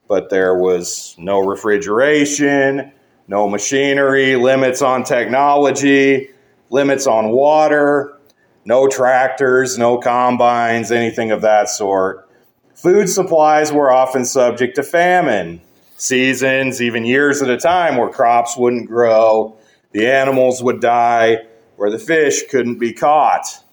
But 0.08 0.30
there 0.30 0.54
was 0.54 1.16
no 1.18 1.40
refrigeration, 1.40 2.92
no 3.28 3.50
machinery, 3.50 4.36
limits 4.36 4.84
on 4.84 5.04
technology, 5.04 6.30
limits 6.70 7.08
on 7.08 7.30
water, 7.30 8.18
no 8.66 8.88
tractors, 8.88 9.78
no 9.78 9.98
combines, 9.98 10.92
anything 10.92 11.32
of 11.32 11.42
that 11.42 11.70
sort. 11.70 12.30
Food 12.76 13.10
supplies 13.10 13.72
were 13.72 13.92
often 13.92 14.26
subject 14.26 14.76
to 14.76 14.84
famine, 14.84 15.62
seasons, 15.98 16.82
even 16.82 17.06
years 17.06 17.42
at 17.42 17.50
a 17.50 17.58
time, 17.58 17.98
where 17.98 18.10
crops 18.10 18.56
wouldn't 18.56 18.88
grow, 18.88 19.58
the 19.92 20.08
animals 20.08 20.64
would 20.64 20.80
die, 20.80 21.40
where 21.76 21.90
the 21.90 22.00
fish 22.00 22.44
couldn't 22.50 22.80
be 22.80 22.94
caught. 22.94 23.64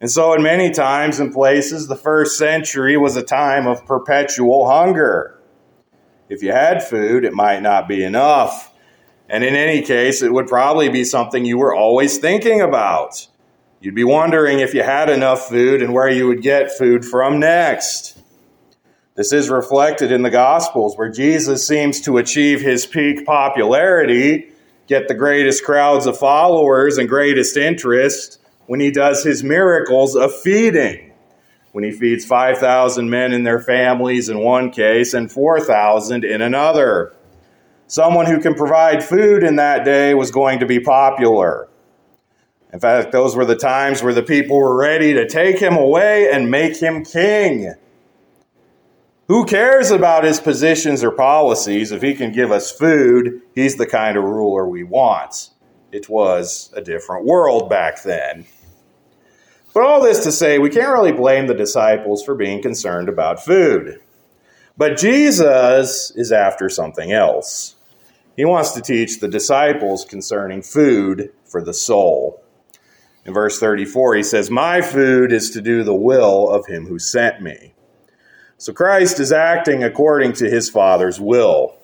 And 0.00 0.10
so, 0.10 0.34
in 0.34 0.42
many 0.42 0.70
times 0.70 1.20
and 1.20 1.32
places, 1.32 1.86
the 1.86 1.96
first 1.96 2.36
century 2.36 2.96
was 2.96 3.16
a 3.16 3.22
time 3.22 3.66
of 3.66 3.86
perpetual 3.86 4.68
hunger. 4.68 5.38
If 6.28 6.42
you 6.42 6.52
had 6.52 6.82
food, 6.82 7.24
it 7.24 7.32
might 7.32 7.62
not 7.62 7.86
be 7.86 8.02
enough. 8.02 8.73
And 9.28 9.42
in 9.42 9.54
any 9.54 9.82
case, 9.82 10.22
it 10.22 10.32
would 10.32 10.46
probably 10.46 10.88
be 10.88 11.04
something 11.04 11.44
you 11.44 11.58
were 11.58 11.74
always 11.74 12.18
thinking 12.18 12.60
about. 12.60 13.26
You'd 13.80 13.94
be 13.94 14.04
wondering 14.04 14.60
if 14.60 14.74
you 14.74 14.82
had 14.82 15.10
enough 15.10 15.48
food 15.48 15.82
and 15.82 15.92
where 15.92 16.08
you 16.08 16.26
would 16.26 16.42
get 16.42 16.72
food 16.72 17.04
from 17.04 17.38
next. 17.38 18.18
This 19.14 19.32
is 19.32 19.48
reflected 19.48 20.10
in 20.10 20.22
the 20.22 20.30
Gospels, 20.30 20.96
where 20.96 21.10
Jesus 21.10 21.66
seems 21.66 22.00
to 22.00 22.18
achieve 22.18 22.60
his 22.60 22.84
peak 22.84 23.24
popularity, 23.24 24.48
get 24.88 25.06
the 25.06 25.14
greatest 25.14 25.64
crowds 25.64 26.06
of 26.06 26.18
followers 26.18 26.98
and 26.98 27.08
greatest 27.08 27.56
interest 27.56 28.40
when 28.66 28.80
he 28.80 28.90
does 28.90 29.22
his 29.22 29.44
miracles 29.44 30.16
of 30.16 30.34
feeding. 30.40 31.12
When 31.72 31.84
he 31.84 31.92
feeds 31.92 32.24
5,000 32.24 33.08
men 33.08 33.32
and 33.32 33.46
their 33.46 33.60
families 33.60 34.28
in 34.28 34.40
one 34.40 34.70
case 34.70 35.14
and 35.14 35.30
4,000 35.30 36.24
in 36.24 36.40
another. 36.40 37.14
Someone 37.86 38.26
who 38.26 38.40
can 38.40 38.54
provide 38.54 39.04
food 39.04 39.44
in 39.44 39.56
that 39.56 39.84
day 39.84 40.14
was 40.14 40.30
going 40.30 40.60
to 40.60 40.66
be 40.66 40.80
popular. 40.80 41.68
In 42.72 42.80
fact, 42.80 43.12
those 43.12 43.36
were 43.36 43.44
the 43.44 43.56
times 43.56 44.02
where 44.02 44.14
the 44.14 44.22
people 44.22 44.56
were 44.56 44.76
ready 44.76 45.12
to 45.14 45.28
take 45.28 45.58
him 45.58 45.76
away 45.76 46.30
and 46.32 46.50
make 46.50 46.76
him 46.76 47.04
king. 47.04 47.74
Who 49.28 49.46
cares 49.46 49.90
about 49.90 50.24
his 50.24 50.40
positions 50.40 51.04
or 51.04 51.10
policies? 51.10 51.92
If 51.92 52.02
he 52.02 52.14
can 52.14 52.32
give 52.32 52.50
us 52.50 52.70
food, 52.70 53.42
he's 53.54 53.76
the 53.76 53.86
kind 53.86 54.16
of 54.16 54.24
ruler 54.24 54.68
we 54.68 54.82
want. 54.82 55.50
It 55.92 56.08
was 56.08 56.72
a 56.74 56.82
different 56.82 57.24
world 57.24 57.70
back 57.70 58.02
then. 58.02 58.46
But 59.72 59.84
all 59.84 60.02
this 60.02 60.24
to 60.24 60.32
say, 60.32 60.58
we 60.58 60.70
can't 60.70 60.92
really 60.92 61.12
blame 61.12 61.46
the 61.46 61.54
disciples 61.54 62.24
for 62.24 62.34
being 62.34 62.60
concerned 62.60 63.08
about 63.08 63.44
food. 63.44 64.00
But 64.76 64.96
Jesus 64.96 66.12
is 66.16 66.32
after 66.32 66.68
something 66.68 67.12
else. 67.12 67.73
He 68.36 68.44
wants 68.44 68.72
to 68.72 68.80
teach 68.80 69.20
the 69.20 69.28
disciples 69.28 70.04
concerning 70.04 70.62
food 70.62 71.32
for 71.44 71.62
the 71.62 71.74
soul. 71.74 72.42
In 73.24 73.32
verse 73.32 73.58
34, 73.58 74.16
he 74.16 74.22
says, 74.22 74.50
My 74.50 74.82
food 74.82 75.32
is 75.32 75.50
to 75.50 75.62
do 75.62 75.82
the 75.82 75.94
will 75.94 76.50
of 76.50 76.66
him 76.66 76.86
who 76.86 76.98
sent 76.98 77.40
me. 77.40 77.74
So 78.58 78.72
Christ 78.72 79.20
is 79.20 79.32
acting 79.32 79.82
according 79.82 80.34
to 80.34 80.50
his 80.50 80.68
Father's 80.68 81.20
will. 81.20 81.76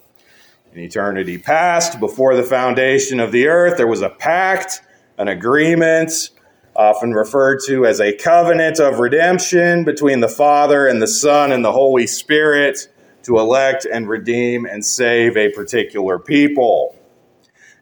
In 0.73 0.81
eternity 0.81 1.39
past, 1.39 1.99
before 1.99 2.37
the 2.37 2.43
foundation 2.43 3.21
of 3.21 3.33
the 3.33 3.49
earth, 3.49 3.77
there 3.77 3.87
was 3.87 4.03
a 4.03 4.11
pact, 4.11 4.83
an 5.19 5.29
agreement, 5.29 6.31
often 6.77 7.13
referred 7.13 7.61
to 7.67 7.87
as 7.87 8.01
a 8.01 8.17
covenant 8.17 8.79
of 8.79 9.01
redemption 9.01 9.85
between 9.85 10.21
the 10.21 10.29
Father 10.29 10.87
and 10.87 11.03
the 11.03 11.09
Son 11.09 11.53
and 11.53 11.65
the 11.65 11.73
Holy 11.73 12.07
Spirit 12.07 12.90
to 13.23 13.39
elect 13.39 13.87
and 13.91 14.09
redeem 14.09 14.65
and 14.65 14.85
save 14.85 15.37
a 15.37 15.51
particular 15.51 16.19
people. 16.19 16.97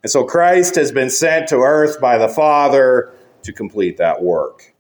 And 0.02 0.10
so 0.10 0.24
Christ 0.24 0.74
has 0.76 0.92
been 0.92 1.10
sent 1.10 1.48
to 1.48 1.58
earth 1.58 2.00
by 2.00 2.18
the 2.18 2.28
Father 2.28 3.12
to 3.42 3.52
complete 3.52 3.96
that 3.98 4.22
work. 4.22 4.74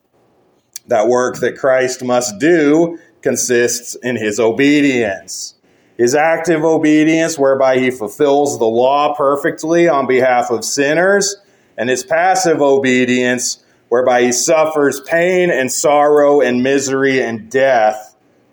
That 0.86 1.08
work 1.08 1.38
that 1.40 1.58
Christ 1.58 2.02
must 2.02 2.38
do 2.38 2.98
consists 3.20 3.94
in 3.96 4.16
his 4.16 4.38
obedience. 4.40 5.54
His 5.96 6.14
active 6.14 6.64
obedience, 6.64 7.38
whereby 7.38 7.78
he 7.78 7.90
fulfills 7.90 8.58
the 8.58 8.64
law 8.64 9.14
perfectly 9.16 9.88
on 9.88 10.06
behalf 10.06 10.50
of 10.50 10.64
sinners, 10.64 11.36
and 11.76 11.90
his 11.90 12.04
passive 12.04 12.62
obedience, 12.62 13.64
whereby 13.88 14.22
he 14.22 14.32
suffers 14.32 15.00
pain 15.00 15.50
and 15.50 15.72
sorrow 15.72 16.40
and 16.40 16.62
misery 16.62 17.20
and 17.20 17.50
death 17.50 18.07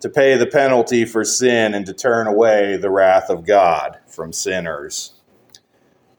to 0.06 0.10
pay 0.12 0.38
the 0.38 0.46
penalty 0.46 1.04
for 1.04 1.26
sin 1.26 1.74
and 1.74 1.84
to 1.88 1.92
turn 1.92 2.28
away 2.28 2.78
the 2.78 2.92
wrath 2.92 3.28
of 3.28 3.44
God 3.44 3.98
from 4.06 4.32
sinners. 4.32 5.14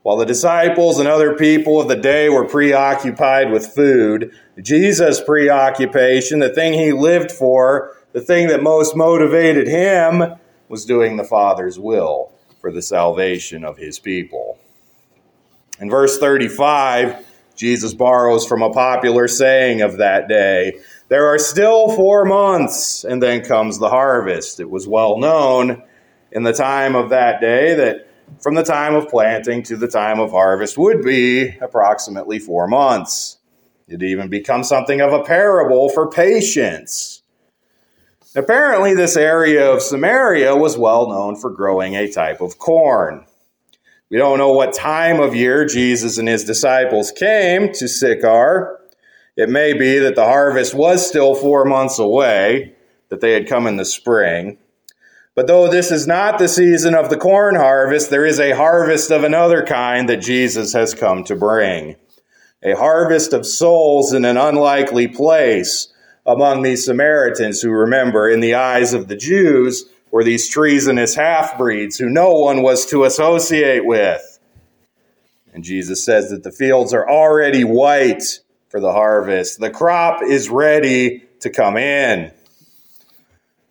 While 0.03 0.17
the 0.17 0.27
disciples 0.27 0.99
and 0.99 1.07
other 1.07 1.37
people 1.37 1.81
of 1.81 1.87
the 1.87 1.95
day 1.95 2.29
were 2.29 2.49
preoccupied 2.49 3.53
with 3.53 3.65
food, 3.65 4.33
Jesus' 4.61 5.21
preoccupation, 5.21 6.41
the 6.41 6.53
thing 6.53 6.73
he 6.73 6.91
lived 6.91 7.31
for, 7.31 7.97
the 8.11 8.21
thing 8.21 8.49
that 8.49 8.61
most 8.61 8.97
motivated 8.97 9.69
him, 9.69 10.35
was 10.69 10.85
doing 10.85 11.17
the 11.17 11.23
Father's 11.23 11.79
will 11.79 12.33
for 12.61 12.73
the 12.73 12.83
salvation 12.83 13.65
of 13.65 13.79
his 13.79 14.01
people. 14.01 14.59
In 15.79 15.89
verse 15.89 16.19
35, 16.19 17.25
Jesus 17.55 17.95
borrows 17.95 18.45
from 18.45 18.63
a 18.63 18.73
popular 18.73 19.29
saying 19.29 19.81
of 19.81 19.99
that 19.99 20.27
day 20.27 20.81
There 21.09 21.27
are 21.27 21.39
still 21.39 21.95
four 21.95 22.25
months, 22.25 23.05
and 23.05 23.23
then 23.23 23.45
comes 23.45 23.79
the 23.79 23.89
harvest. 23.89 24.59
It 24.59 24.69
was 24.69 24.89
well 24.89 25.19
known 25.19 25.83
in 26.33 26.43
the 26.43 26.53
time 26.53 26.97
of 26.97 27.11
that 27.11 27.41
day 27.41 27.75
that 27.75 28.09
from 28.41 28.57
the 28.57 28.65
time 28.65 28.95
of 28.95 29.09
planting 29.09 29.63
to 29.65 29.77
the 29.77 29.87
time 29.87 30.19
of 30.19 30.33
harvest 30.33 30.77
would 30.77 31.03
be 31.03 31.57
approximately 31.61 32.41
four 32.41 32.67
months. 32.67 33.39
It 33.87 34.03
even 34.03 34.29
becomes 34.29 34.69
something 34.69 35.01
of 35.01 35.13
a 35.13 35.23
parable 35.23 35.89
for 35.91 36.11
patience. 36.11 37.23
Apparently, 38.35 38.93
this 38.93 39.17
area 39.17 39.71
of 39.73 39.83
Samaria 39.83 40.57
was 40.57 40.77
well 40.77 41.09
known 41.09 41.37
for 41.37 41.51
growing 41.51 41.95
a 41.95 42.11
type 42.11 42.41
of 42.41 42.59
corn. 42.59 43.25
We 44.11 44.19
don't 44.19 44.39
know 44.39 44.53
what 44.53 44.75
time 44.75 45.21
of 45.21 45.37
year 45.37 45.65
Jesus 45.65 46.19
and 46.19 46.29
his 46.29 46.45
disciples 46.45 47.13
came 47.13 47.73
to 47.75 47.89
Sychar. 47.89 48.81
It 49.37 49.51
may 49.51 49.75
be 49.75 49.99
that 49.99 50.15
the 50.15 50.25
harvest 50.25 50.75
was 50.75 51.07
still 51.07 51.35
four 51.35 51.65
months 51.65 51.99
away, 51.99 52.75
that 53.11 53.21
they 53.21 53.33
had 53.33 53.49
come 53.49 53.67
in 53.67 53.77
the 53.77 53.85
spring. 53.85 54.59
But 55.35 55.47
though 55.47 55.69
this 55.69 55.91
is 55.91 56.07
not 56.07 56.39
the 56.39 56.49
season 56.49 56.95
of 56.95 57.11
the 57.11 57.19
corn 57.19 57.57
harvest, 57.57 58.09
there 58.09 58.25
is 58.25 58.41
a 58.41 58.57
harvest 58.57 59.11
of 59.11 59.23
another 59.23 59.63
kind 59.63 60.09
that 60.09 60.23
Jesus 60.23 60.73
has 60.73 60.95
come 60.95 61.23
to 61.25 61.37
bring. 61.37 61.97
A 62.63 62.75
harvest 62.75 63.35
of 63.35 63.45
souls 63.45 64.15
in 64.15 64.25
an 64.25 64.39
unlikely 64.39 65.09
place 65.09 65.93
among 66.25 66.63
these 66.63 66.87
Samaritans 66.87 67.61
who 67.61 67.71
remember, 67.71 68.31
in 68.31 68.41
the 68.41 68.55
eyes 68.55 68.95
of 68.95 69.09
the 69.09 69.17
Jews, 69.17 69.85
were 70.11 70.25
these 70.25 70.49
treasonous 70.49 71.15
half 71.15 71.59
breeds 71.59 71.99
who 71.99 72.09
no 72.09 72.33
one 72.33 72.63
was 72.63 72.87
to 72.87 73.05
associate 73.05 73.85
with. 73.85 74.39
And 75.53 75.63
Jesus 75.63 76.03
says 76.03 76.31
that 76.31 76.43
the 76.43 76.51
fields 76.51 76.95
are 76.95 77.09
already 77.09 77.63
white 77.63 78.41
for 78.77 78.81
the 78.81 78.93
harvest, 78.93 79.59
the 79.59 79.71
crop 79.71 80.23
is 80.23 80.51
ready 80.51 81.25
to 81.41 81.49
come 81.49 81.79
in. 81.79 82.31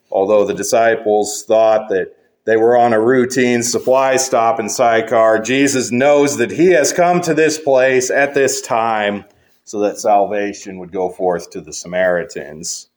Although 0.09 0.45
the 0.45 0.53
disciples 0.55 1.43
thought 1.43 1.89
that 1.89 2.15
they 2.45 2.57
were 2.57 2.75
on 2.75 2.91
a 2.91 2.99
routine 2.99 3.61
supply 3.61 4.17
stop 4.17 4.59
in 4.59 4.67
Sychar, 4.67 5.43
Jesus 5.43 5.91
knows 5.91 6.37
that 6.37 6.49
he 6.49 6.71
has 6.71 6.91
come 6.91 7.21
to 7.21 7.35
this 7.35 7.59
place 7.59 8.09
at 8.09 8.33
this 8.33 8.61
time 8.61 9.25
so 9.63 9.77
that 9.81 9.99
salvation 9.99 10.79
would 10.79 10.91
go 10.91 11.09
forth 11.09 11.51
to 11.51 11.61
the 11.61 11.73
Samaritans. 11.73 12.89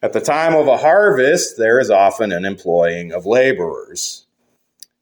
At 0.00 0.14
the 0.14 0.22
time 0.22 0.54
of 0.54 0.68
a 0.68 0.78
harvest, 0.78 1.58
there 1.58 1.78
is 1.80 1.90
often 1.90 2.32
an 2.32 2.46
employing 2.46 3.12
of 3.12 3.26
laborers. 3.26 4.24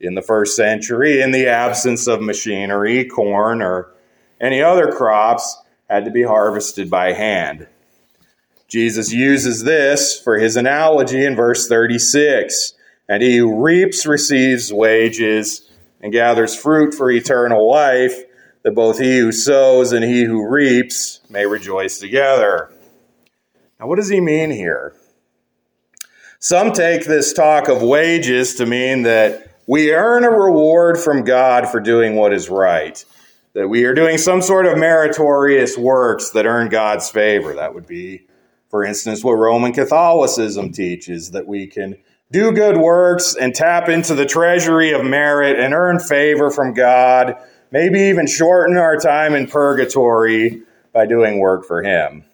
In 0.01 0.17
the 0.17 0.23
first 0.23 0.57
century, 0.57 1.21
in 1.21 1.31
the 1.31 1.47
absence 1.47 2.09
of 2.09 2.21
machinery, 2.21 3.05
corn 3.05 3.63
or 3.63 3.95
any 4.41 4.63
other 4.63 4.93
crops 4.93 5.61
had 5.89 6.05
to 6.05 6.11
be 6.11 6.23
harvested 6.23 6.91
by 6.91 7.13
hand. 7.13 7.67
Jesus 8.69 9.13
uses 9.13 9.65
this 9.65 10.21
for 10.21 10.39
his 10.39 10.57
analogy 10.57 11.25
in 11.25 11.35
verse 11.35 11.67
36. 11.67 12.75
And 13.09 13.23
he 13.23 13.39
who 13.39 13.63
reaps 13.63 14.05
receives 14.07 14.73
wages 14.73 15.71
and 16.03 16.13
gathers 16.13 16.55
fruit 16.55 16.95
for 16.95 17.11
eternal 17.11 17.69
life, 17.69 18.15
that 18.63 18.75
both 18.75 18.99
he 18.99 19.19
who 19.19 19.33
sows 19.33 19.93
and 19.93 20.05
he 20.05 20.25
who 20.25 20.47
reaps 20.47 21.21
may 21.31 21.47
rejoice 21.47 21.99
together. 21.99 22.71
Now, 23.81 23.87
what 23.87 23.97
does 23.97 24.09
he 24.09 24.21
mean 24.21 24.51
here? 24.51 24.95
Some 26.39 26.73
take 26.73 27.07
this 27.07 27.33
talk 27.33 27.69
of 27.69 27.83
wages 27.83 28.57
to 28.57 28.67
mean 28.67 29.03
that 29.03 29.49
we 29.67 29.93
earn 29.93 30.25
a 30.25 30.31
reward 30.31 30.99
from 30.99 31.25
God 31.25 31.69
for 31.69 31.81
doing 31.81 32.15
what 32.15 32.33
is 32.33 32.49
right, 32.49 33.03
that 33.55 33.69
we 33.69 33.85
are 33.85 33.95
doing 33.95 34.19
some 34.19 34.43
sort 34.43 34.67
of 34.67 34.79
meritorious 34.79 35.77
works 35.77 36.31
that 36.31 36.47
earn 36.47 36.69
God's 36.69 37.09
favor. 37.11 37.55
That 37.55 37.75
would 37.75 37.87
be, 37.87 38.27
for 38.71 38.85
instance, 38.85 39.25
what 39.25 39.33
Roman 39.33 39.73
Catholicism 39.73 40.73
teaches 40.73 41.31
that 41.33 41.47
we 41.47 41.67
can 41.67 41.97
do 42.31 42.53
good 42.53 42.77
works 42.77 43.35
and 43.35 43.55
tap 43.55 43.89
into 43.89 44.15
the 44.15 44.27
treasury 44.27 44.93
of 44.93 45.05
merit 45.05 45.59
and 45.59 45.73
earn 45.73 45.99
favor 45.99 46.51
from 46.51 46.75
God, 46.75 47.37
maybe 47.71 48.01
even 48.01 48.27
shorten 48.27 48.77
our 48.77 48.99
time 48.99 49.35
in 49.35 49.47
purgatory 49.47 50.63
by 50.93 51.07
doing 51.07 51.39
work 51.39 51.65
for 51.65 51.83
Him. 51.83 52.25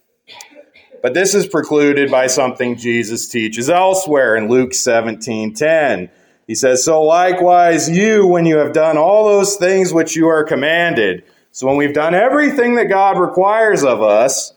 But 1.01 1.15
this 1.15 1.35
is 1.35 1.47
precluded 1.47 2.11
by 2.11 2.27
something 2.29 2.77
Jesus 2.77 3.29
teaches 3.29 3.69
elsewhere 3.69 4.37
in 4.37 4.49
Luke 4.49 4.75
17 4.75 5.53
10. 5.55 6.11
He 6.47 6.55
says, 6.55 6.85
So 6.85 7.03
likewise, 7.03 7.89
you, 7.89 8.27
when 8.27 8.47
you 8.47 8.59
have 8.59 8.73
done 8.73 8.97
all 8.97 9.25
those 9.25 9.57
things 9.57 9.93
which 9.93 10.17
you 10.17 10.29
are 10.29 10.45
commanded, 10.45 11.25
so 11.51 11.67
when 11.67 11.77
we've 11.77 11.95
done 11.95 12.15
everything 12.15 12.75
that 12.75 12.89
God 12.89 13.19
requires 13.19 13.85
of 13.85 14.03
us, 14.03 14.53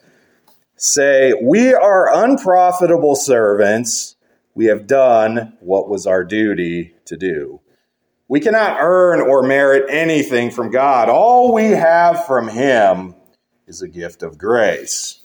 say, 0.75 1.33
We 1.41 1.73
are 1.73 2.23
unprofitable 2.23 3.15
servants. 3.15 4.15
We 4.55 4.65
have 4.65 4.87
done 4.87 5.53
what 5.59 5.87
was 5.87 6.07
our 6.07 6.23
duty 6.23 6.95
to 7.05 7.15
do. 7.15 7.61
We 8.27 8.39
cannot 8.39 8.77
earn 8.81 9.21
or 9.21 9.43
merit 9.43 9.85
anything 9.89 10.51
from 10.51 10.71
God. 10.71 11.07
All 11.07 11.53
we 11.53 11.65
have 11.65 12.25
from 12.25 12.47
Him 12.49 13.15
is 13.67 13.81
a 13.81 13.87
gift 13.87 14.23
of 14.23 14.37
grace. 14.37 15.21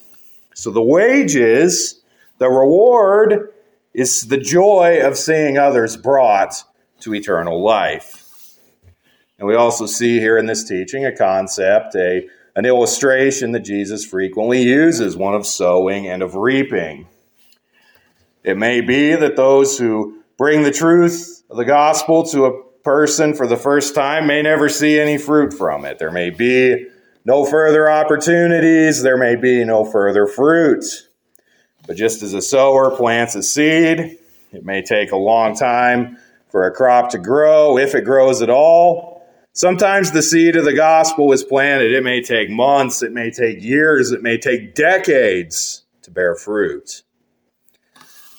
So 0.54 0.70
the 0.70 0.82
wages, 0.82 2.02
the 2.38 2.48
reward, 2.48 3.52
is 3.94 4.28
the 4.28 4.38
joy 4.38 5.00
of 5.02 5.16
seeing 5.16 5.58
others 5.58 5.96
brought 5.96 6.64
to 7.00 7.14
eternal 7.14 7.62
life. 7.62 8.58
And 9.38 9.48
we 9.48 9.54
also 9.54 9.86
see 9.86 10.18
here 10.18 10.38
in 10.38 10.46
this 10.46 10.64
teaching 10.64 11.04
a 11.04 11.14
concept, 11.14 11.94
a, 11.96 12.28
an 12.54 12.64
illustration 12.64 13.52
that 13.52 13.64
Jesus 13.64 14.04
frequently 14.04 14.62
uses, 14.62 15.16
one 15.16 15.34
of 15.34 15.46
sowing 15.46 16.06
and 16.06 16.22
of 16.22 16.34
reaping. 16.34 17.08
It 18.44 18.56
may 18.56 18.80
be 18.80 19.14
that 19.14 19.36
those 19.36 19.78
who 19.78 20.22
bring 20.38 20.62
the 20.62 20.70
truth 20.70 21.42
of 21.50 21.56
the 21.56 21.64
gospel 21.64 22.24
to 22.26 22.46
a 22.46 22.62
person 22.82 23.34
for 23.34 23.46
the 23.46 23.56
first 23.56 23.94
time 23.94 24.26
may 24.26 24.42
never 24.42 24.68
see 24.68 24.98
any 24.98 25.18
fruit 25.18 25.52
from 25.52 25.84
it. 25.84 25.98
There 25.98 26.10
may 26.10 26.30
be 26.30 26.86
no 27.24 27.44
further 27.44 27.88
opportunities, 27.88 29.02
there 29.02 29.16
may 29.16 29.36
be 29.36 29.64
no 29.64 29.84
further 29.84 30.26
fruit. 30.26 30.84
But 31.86 31.96
just 31.96 32.22
as 32.22 32.34
a 32.34 32.42
sower 32.42 32.96
plants 32.96 33.34
a 33.34 33.42
seed, 33.42 34.18
it 34.52 34.64
may 34.64 34.82
take 34.82 35.12
a 35.12 35.16
long 35.16 35.54
time 35.54 36.18
for 36.50 36.66
a 36.66 36.70
crop 36.70 37.10
to 37.10 37.18
grow, 37.18 37.78
if 37.78 37.94
it 37.94 38.04
grows 38.04 38.42
at 38.42 38.50
all. 38.50 39.26
Sometimes 39.54 40.10
the 40.10 40.22
seed 40.22 40.56
of 40.56 40.64
the 40.64 40.74
gospel 40.74 41.32
is 41.32 41.42
planted. 41.42 41.92
It 41.92 42.04
may 42.04 42.22
take 42.22 42.50
months, 42.50 43.02
it 43.02 43.12
may 43.12 43.30
take 43.30 43.62
years, 43.62 44.12
it 44.12 44.22
may 44.22 44.38
take 44.38 44.74
decades 44.74 45.82
to 46.02 46.10
bear 46.10 46.34
fruit. 46.34 47.02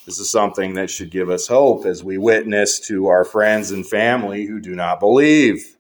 This 0.06 0.20
is 0.20 0.30
something 0.30 0.74
that 0.74 0.90
should 0.90 1.12
give 1.12 1.30
us 1.30 1.48
hope 1.48 1.86
as 1.86 2.04
we 2.04 2.18
witness 2.18 2.80
to 2.88 3.08
our 3.08 3.24
friends 3.24 3.72
and 3.72 3.86
family 3.86 4.46
who 4.46 4.60
do 4.60 4.76
not 4.76 5.00
believe. 5.00 5.78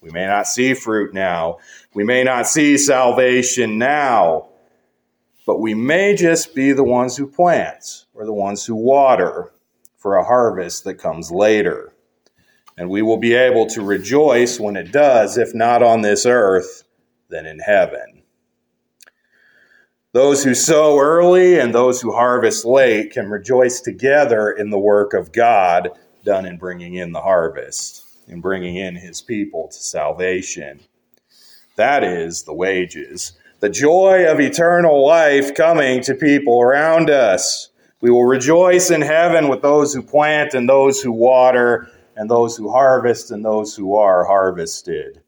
We 0.00 0.10
may 0.10 0.26
not 0.26 0.46
see 0.46 0.72
fruit 0.74 1.12
now. 1.12 1.58
We 1.92 2.04
may 2.04 2.24
not 2.24 2.46
see 2.46 2.78
salvation 2.78 3.78
now. 3.78 4.48
But 5.46 5.60
we 5.60 5.74
may 5.74 6.14
just 6.14 6.54
be 6.54 6.72
the 6.72 6.84
ones 6.84 7.16
who 7.16 7.26
plant 7.26 8.04
or 8.14 8.26
the 8.26 8.34
ones 8.34 8.66
who 8.66 8.74
water 8.74 9.52
for 9.96 10.16
a 10.16 10.24
harvest 10.24 10.84
that 10.84 10.94
comes 10.94 11.30
later. 11.30 11.92
And 12.76 12.90
we 12.90 13.00
will 13.00 13.16
be 13.16 13.34
able 13.34 13.66
to 13.68 13.82
rejoice 13.82 14.60
when 14.60 14.76
it 14.76 14.92
does, 14.92 15.38
if 15.38 15.54
not 15.54 15.82
on 15.82 16.02
this 16.02 16.26
earth, 16.26 16.82
then 17.30 17.46
in 17.46 17.60
heaven. 17.60 18.22
Those 20.12 20.44
who 20.44 20.54
sow 20.54 20.98
early 20.98 21.58
and 21.58 21.74
those 21.74 22.00
who 22.00 22.12
harvest 22.12 22.64
late 22.64 23.12
can 23.12 23.30
rejoice 23.30 23.80
together 23.80 24.50
in 24.50 24.70
the 24.70 24.78
work 24.78 25.14
of 25.14 25.32
God 25.32 25.90
done 26.24 26.44
in 26.44 26.58
bringing 26.58 26.94
in 26.94 27.12
the 27.12 27.20
harvest 27.20 28.06
in 28.28 28.40
bringing 28.40 28.76
in 28.76 28.96
his 28.96 29.22
people 29.22 29.68
to 29.68 29.78
salvation. 29.78 30.80
That 31.76 32.02
is 32.02 32.42
the 32.42 32.54
wages. 32.54 33.32
The 33.60 33.68
joy 33.70 34.30
of 34.30 34.40
eternal 34.40 35.06
life 35.06 35.54
coming 35.54 36.02
to 36.02 36.14
people 36.14 36.60
around 36.60 37.10
us. 37.10 37.70
We 38.00 38.10
will 38.10 38.24
rejoice 38.24 38.90
in 38.90 39.00
heaven 39.00 39.48
with 39.48 39.62
those 39.62 39.94
who 39.94 40.02
plant 40.02 40.54
and 40.54 40.68
those 40.68 41.00
who 41.00 41.12
water 41.12 41.90
and 42.14 42.30
those 42.30 42.56
who 42.56 42.70
harvest 42.70 43.30
and 43.30 43.44
those 43.44 43.74
who 43.74 43.96
are 43.96 44.24
harvested. 44.24 45.22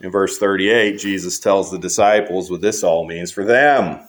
In 0.00 0.10
verse 0.10 0.38
38, 0.38 0.98
Jesus 0.98 1.40
tells 1.40 1.70
the 1.70 1.78
disciples 1.78 2.50
what 2.50 2.60
this 2.60 2.84
all 2.84 3.06
means 3.06 3.32
for 3.32 3.44
them. 3.44 4.06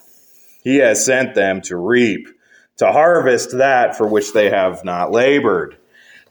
He 0.62 0.76
has 0.76 1.04
sent 1.04 1.34
them 1.34 1.60
to 1.62 1.76
reap, 1.76 2.28
to 2.76 2.92
harvest 2.92 3.56
that 3.56 3.96
for 3.96 4.06
which 4.06 4.32
they 4.32 4.50
have 4.50 4.84
not 4.84 5.10
labored. 5.10 5.76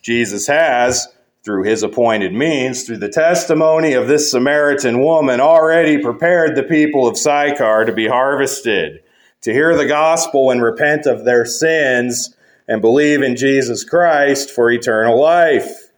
Jesus 0.02 0.48
has, 0.48 1.08
through 1.48 1.64
his 1.64 1.82
appointed 1.82 2.34
means, 2.34 2.84
through 2.84 2.98
the 2.98 3.08
testimony 3.08 3.94
of 3.94 4.10
this 4.10 4.30
Samaritan 4.30 5.02
woman, 5.02 5.40
already 5.40 5.98
prepared 5.98 6.58
the 6.58 6.64
people 6.64 7.08
of 7.08 7.18
Sychar 7.18 7.86
to 7.86 7.94
be 7.94 8.06
harvested, 8.06 9.02
to 9.44 9.54
hear 9.54 9.74
the 9.78 9.86
gospel 9.86 10.52
and 10.52 10.62
repent 10.62 11.06
of 11.06 11.24
their 11.24 11.46
sins 11.46 12.36
and 12.68 12.82
believe 12.82 13.22
in 13.22 13.38
Jesus 13.38 13.86
Christ 13.86 14.52
for 14.52 14.70
eternal 14.70 15.18
life. 15.18 15.90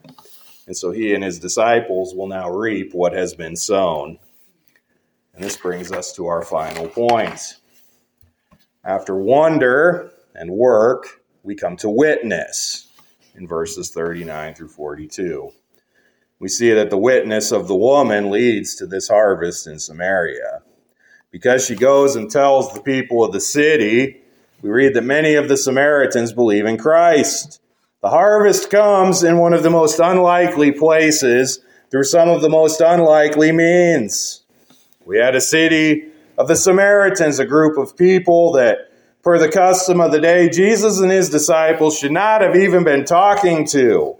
And 0.67 0.77
so 0.77 0.91
he 0.91 1.15
and 1.15 1.23
his 1.23 1.39
disciples 1.39 2.13
will 2.13 2.27
now 2.27 2.51
reap 2.51 2.93
what 2.93 3.13
has 3.13 3.33
been 3.33 3.55
sown. 3.55 4.19
And 5.33 5.43
this 5.43 5.57
brings 5.57 5.91
us 5.91 6.13
to 6.13 6.27
our 6.27 6.43
final 6.43 6.87
point. 6.87 7.55
After 8.83 9.15
wonder 9.15 10.11
and 10.35 10.51
work, 10.51 11.23
we 11.41 11.55
come 11.55 11.75
to 11.77 11.89
witness 11.89 12.88
in 13.39 13.47
verses 13.47 13.89
39 13.89 14.53
through 14.53 14.67
42. 14.67 15.51
We 16.39 16.47
see 16.47 16.71
that 16.73 16.89
the 16.89 16.97
witness 16.97 17.51
of 17.51 17.67
the 17.67 17.75
woman 17.75 18.29
leads 18.29 18.75
to 18.75 18.85
this 18.85 19.07
harvest 19.07 19.67
in 19.67 19.79
Samaria. 19.79 20.61
Because 21.31 21.65
she 21.65 21.75
goes 21.75 22.15
and 22.15 22.29
tells 22.29 22.73
the 22.73 22.81
people 22.81 23.23
of 23.23 23.33
the 23.33 23.39
city, 23.39 24.21
we 24.61 24.69
read 24.69 24.93
that 24.93 25.03
many 25.03 25.35
of 25.35 25.47
the 25.47 25.57
Samaritans 25.57 26.33
believe 26.33 26.65
in 26.65 26.77
Christ. 26.77 27.61
The 28.01 28.09
harvest 28.09 28.69
comes 28.69 29.23
in 29.23 29.37
one 29.37 29.53
of 29.53 29.63
the 29.63 29.69
most 29.69 29.99
unlikely 29.99 30.71
places 30.71 31.59
through 31.91 32.05
some 32.05 32.29
of 32.29 32.41
the 32.41 32.49
most 32.49 32.81
unlikely 32.81 33.51
means. 33.51 34.43
We 35.05 35.17
had 35.17 35.35
a 35.35 35.41
city 35.41 36.05
of 36.37 36.47
the 36.47 36.55
Samaritans, 36.55 37.39
a 37.39 37.45
group 37.45 37.77
of 37.77 37.97
people 37.97 38.53
that, 38.53 38.88
per 39.23 39.37
the 39.37 39.49
custom 39.49 40.01
of 40.01 40.11
the 40.11 40.21
day, 40.21 40.49
Jesus 40.49 40.99
and 40.99 41.11
his 41.11 41.29
disciples 41.29 41.97
should 41.97 42.11
not 42.11 42.41
have 42.41 42.55
even 42.55 42.83
been 42.83 43.05
talking 43.05 43.65
to. 43.67 44.15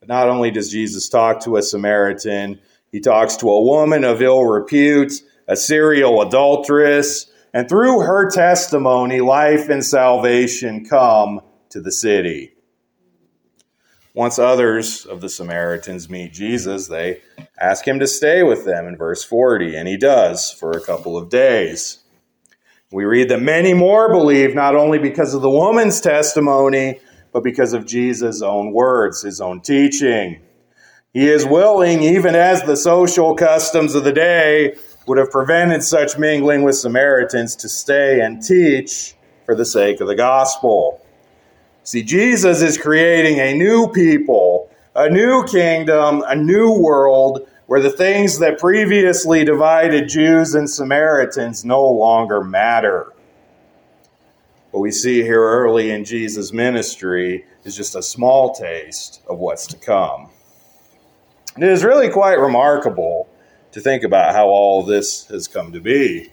But 0.00 0.08
not 0.08 0.28
only 0.28 0.50
does 0.50 0.70
Jesus 0.70 1.08
talk 1.08 1.44
to 1.44 1.56
a 1.56 1.62
Samaritan, 1.62 2.60
he 2.90 3.00
talks 3.00 3.36
to 3.36 3.50
a 3.50 3.62
woman 3.62 4.04
of 4.04 4.22
ill 4.22 4.44
repute, 4.44 5.12
a 5.46 5.56
serial 5.56 6.22
adulteress, 6.22 7.30
and 7.52 7.68
through 7.68 8.00
her 8.00 8.30
testimony, 8.30 9.20
life 9.20 9.68
and 9.68 9.84
salvation 9.84 10.84
come 10.84 11.40
to 11.70 11.80
the 11.80 11.92
city. 11.92 12.52
Once 14.14 14.38
others 14.38 15.06
of 15.06 15.20
the 15.20 15.28
Samaritans 15.28 16.10
meet 16.10 16.32
Jesus, 16.32 16.88
they 16.88 17.20
ask 17.58 17.86
him 17.86 18.00
to 18.00 18.06
stay 18.06 18.42
with 18.42 18.64
them 18.64 18.86
in 18.86 18.96
verse 18.96 19.22
40, 19.22 19.76
and 19.76 19.86
he 19.86 19.96
does 19.96 20.50
for 20.50 20.72
a 20.72 20.80
couple 20.80 21.16
of 21.16 21.28
days. 21.28 21.98
We 22.90 23.04
read 23.04 23.28
that 23.28 23.42
many 23.42 23.74
more 23.74 24.08
believe 24.08 24.54
not 24.54 24.74
only 24.74 24.98
because 24.98 25.34
of 25.34 25.42
the 25.42 25.50
woman's 25.50 26.00
testimony, 26.00 27.00
but 27.32 27.44
because 27.44 27.74
of 27.74 27.84
Jesus' 27.84 28.40
own 28.40 28.72
words, 28.72 29.20
his 29.20 29.42
own 29.42 29.60
teaching. 29.60 30.40
He 31.12 31.28
is 31.28 31.44
willing, 31.44 32.02
even 32.02 32.34
as 32.34 32.62
the 32.62 32.78
social 32.78 33.34
customs 33.34 33.94
of 33.94 34.04
the 34.04 34.12
day 34.12 34.74
would 35.06 35.18
have 35.18 35.30
prevented 35.30 35.82
such 35.82 36.16
mingling 36.16 36.62
with 36.62 36.76
Samaritans, 36.76 37.56
to 37.56 37.68
stay 37.68 38.22
and 38.22 38.42
teach 38.42 39.14
for 39.44 39.54
the 39.54 39.66
sake 39.66 40.00
of 40.00 40.08
the 40.08 40.14
gospel. 40.14 41.04
See, 41.82 42.02
Jesus 42.02 42.62
is 42.62 42.78
creating 42.78 43.38
a 43.38 43.52
new 43.52 43.88
people, 43.88 44.70
a 44.94 45.10
new 45.10 45.44
kingdom, 45.44 46.24
a 46.26 46.34
new 46.34 46.72
world 46.72 47.50
where 47.68 47.82
the 47.82 47.90
things 47.90 48.38
that 48.38 48.58
previously 48.58 49.44
divided 49.44 50.08
Jews 50.08 50.54
and 50.54 50.68
Samaritans 50.68 51.66
no 51.66 51.86
longer 51.86 52.42
matter. 52.42 53.12
What 54.70 54.80
we 54.80 54.90
see 54.90 55.20
here 55.20 55.42
early 55.42 55.90
in 55.90 56.06
Jesus' 56.06 56.50
ministry 56.50 57.44
is 57.64 57.76
just 57.76 57.94
a 57.94 58.02
small 58.02 58.54
taste 58.54 59.20
of 59.28 59.38
what's 59.38 59.66
to 59.66 59.76
come. 59.76 60.30
And 61.56 61.62
it 61.62 61.70
is 61.70 61.84
really 61.84 62.08
quite 62.08 62.38
remarkable 62.38 63.28
to 63.72 63.82
think 63.82 64.02
about 64.02 64.34
how 64.34 64.46
all 64.46 64.82
this 64.82 65.26
has 65.26 65.46
come 65.46 65.72
to 65.72 65.80
be. 65.80 66.32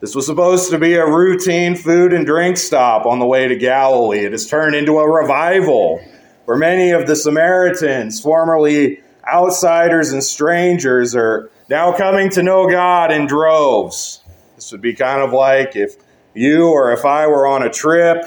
This 0.00 0.14
was 0.14 0.24
supposed 0.24 0.70
to 0.70 0.78
be 0.78 0.94
a 0.94 1.06
routine 1.06 1.76
food 1.76 2.14
and 2.14 2.24
drink 2.24 2.56
stop 2.56 3.04
on 3.04 3.18
the 3.18 3.26
way 3.26 3.46
to 3.46 3.56
Galilee. 3.56 4.24
It 4.24 4.32
has 4.32 4.46
turned 4.46 4.74
into 4.74 5.00
a 5.00 5.06
revival 5.06 6.00
where 6.46 6.56
many 6.56 6.92
of 6.92 7.06
the 7.06 7.16
Samaritans, 7.16 8.22
formerly 8.22 9.02
outsiders 9.32 10.12
and 10.12 10.22
strangers, 10.22 11.14
are 11.14 11.50
now 11.68 11.92
coming 11.92 12.30
to 12.30 12.42
know 12.42 12.68
God 12.68 13.10
in 13.10 13.26
droves. 13.26 14.22
This 14.54 14.72
would 14.72 14.80
be 14.80 14.94
kind 14.94 15.22
of 15.22 15.32
like 15.32 15.76
if 15.76 15.96
you 16.34 16.68
or 16.68 16.92
if 16.92 17.04
I 17.04 17.26
were 17.26 17.46
on 17.46 17.62
a 17.62 17.70
trip 17.70 18.24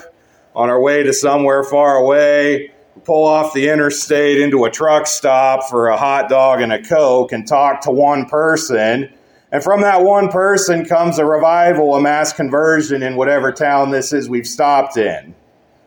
on 0.55 0.69
our 0.69 0.81
way 0.81 1.03
to 1.03 1.13
somewhere 1.13 1.63
far 1.63 1.97
away, 1.97 2.71
pull 3.05 3.25
off 3.25 3.53
the 3.53 3.69
interstate 3.69 4.41
into 4.41 4.65
a 4.65 4.71
truck 4.71 5.07
stop 5.07 5.69
for 5.69 5.87
a 5.87 5.97
hot 5.97 6.29
dog 6.29 6.61
and 6.61 6.73
a 6.73 6.81
Coke 6.81 7.31
and 7.31 7.47
talk 7.47 7.81
to 7.81 7.91
one 7.91 8.25
person 8.25 9.09
and 9.51 9.63
from 9.63 9.81
that 9.81 10.03
one 10.03 10.29
person 10.29 10.85
comes 10.85 11.17
a 11.17 11.25
revival, 11.25 11.95
a 11.95 12.01
mass 12.01 12.33
conversion 12.33 13.01
in 13.01 13.15
whatever 13.15 13.51
town 13.51 13.89
this 13.89 14.13
is 14.13 14.29
we've 14.29 14.47
stopped 14.47 14.95
in. 14.95 15.33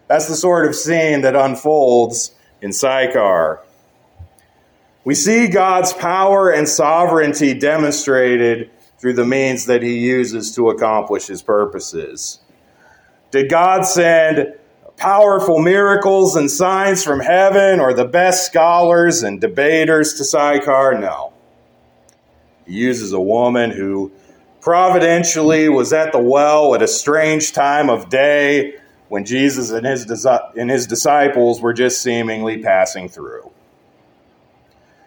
That's 0.09 0.27
the 0.27 0.35
sort 0.35 0.67
of 0.67 0.75
scene 0.75 1.21
that 1.21 1.37
unfolds 1.37 2.35
in 2.61 2.73
Sychar. 2.73 3.61
We 5.05 5.15
see 5.15 5.49
God's 5.49 5.93
power 5.93 6.51
and 6.51 6.69
sovereignty 6.69 7.55
demonstrated 7.55 8.71
through 8.99 9.15
the 9.15 9.27
means 9.27 9.67
that 9.67 9.83
he 9.83 9.99
uses 9.99 10.55
to 10.55 10.71
accomplish 10.71 11.27
his 11.27 11.43
purposes. 11.43 12.39
Did 13.33 13.51
God 13.51 13.83
send 13.83 14.55
powerful 14.97 15.59
miracles 15.59 16.37
and 16.37 16.49
signs 16.49 17.03
from 17.03 17.19
heaven 17.19 17.81
or 17.81 17.93
the 17.95 18.05
best 18.05 18.47
scholars 18.47 19.25
and 19.25 19.41
debaters 19.41 20.15
to 20.15 20.25
Sychar? 20.25 20.99
No. 21.01 21.33
He 22.65 22.75
uses 22.75 23.13
a 23.13 23.21
woman 23.21 23.73
who 23.73 24.13
providentially 24.61 25.69
was 25.69 25.93
at 25.93 26.13
the 26.13 26.21
well 26.21 26.77
at 26.77 26.83
a 26.83 26.87
strange 26.87 27.53
time 27.53 27.91
of 27.91 28.09
day 28.09 28.75
when 29.09 29.25
Jesus 29.25 29.73
and 29.73 29.85
his, 29.85 30.07
and 30.57 30.71
his 30.71 30.87
disciples 30.87 31.61
were 31.61 31.73
just 31.73 32.01
seemingly 32.01 32.63
passing 32.63 33.09
through. 33.09 33.51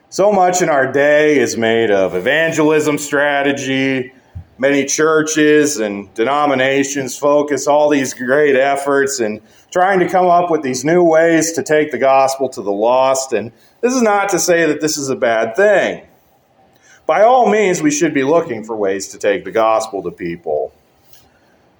So 0.09 0.31
much 0.31 0.61
in 0.61 0.69
our 0.69 0.91
day 0.91 1.37
is 1.37 1.57
made 1.57 1.91
of 1.91 2.15
evangelism 2.15 2.97
strategy. 2.97 4.13
Many 4.57 4.85
churches 4.85 5.77
and 5.79 6.13
denominations 6.13 7.17
focus 7.17 7.67
all 7.67 7.89
these 7.89 8.13
great 8.13 8.55
efforts 8.55 9.19
and 9.19 9.41
trying 9.71 9.99
to 9.99 10.07
come 10.07 10.27
up 10.27 10.49
with 10.49 10.61
these 10.61 10.85
new 10.85 11.03
ways 11.03 11.53
to 11.53 11.63
take 11.63 11.91
the 11.91 11.97
gospel 11.97 12.47
to 12.49 12.61
the 12.61 12.71
lost. 12.71 13.33
And 13.33 13.51
this 13.81 13.93
is 13.93 14.01
not 14.01 14.29
to 14.29 14.39
say 14.39 14.65
that 14.67 14.79
this 14.79 14.97
is 14.97 15.09
a 15.09 15.15
bad 15.15 15.55
thing 15.55 16.07
by 17.05 17.21
all 17.21 17.49
means, 17.49 17.81
we 17.81 17.91
should 17.91 18.13
be 18.13 18.23
looking 18.23 18.63
for 18.63 18.75
ways 18.75 19.09
to 19.09 19.19
take 19.19 19.43
the 19.43 19.51
gospel 19.51 20.01
to 20.03 20.11
people. 20.11 20.73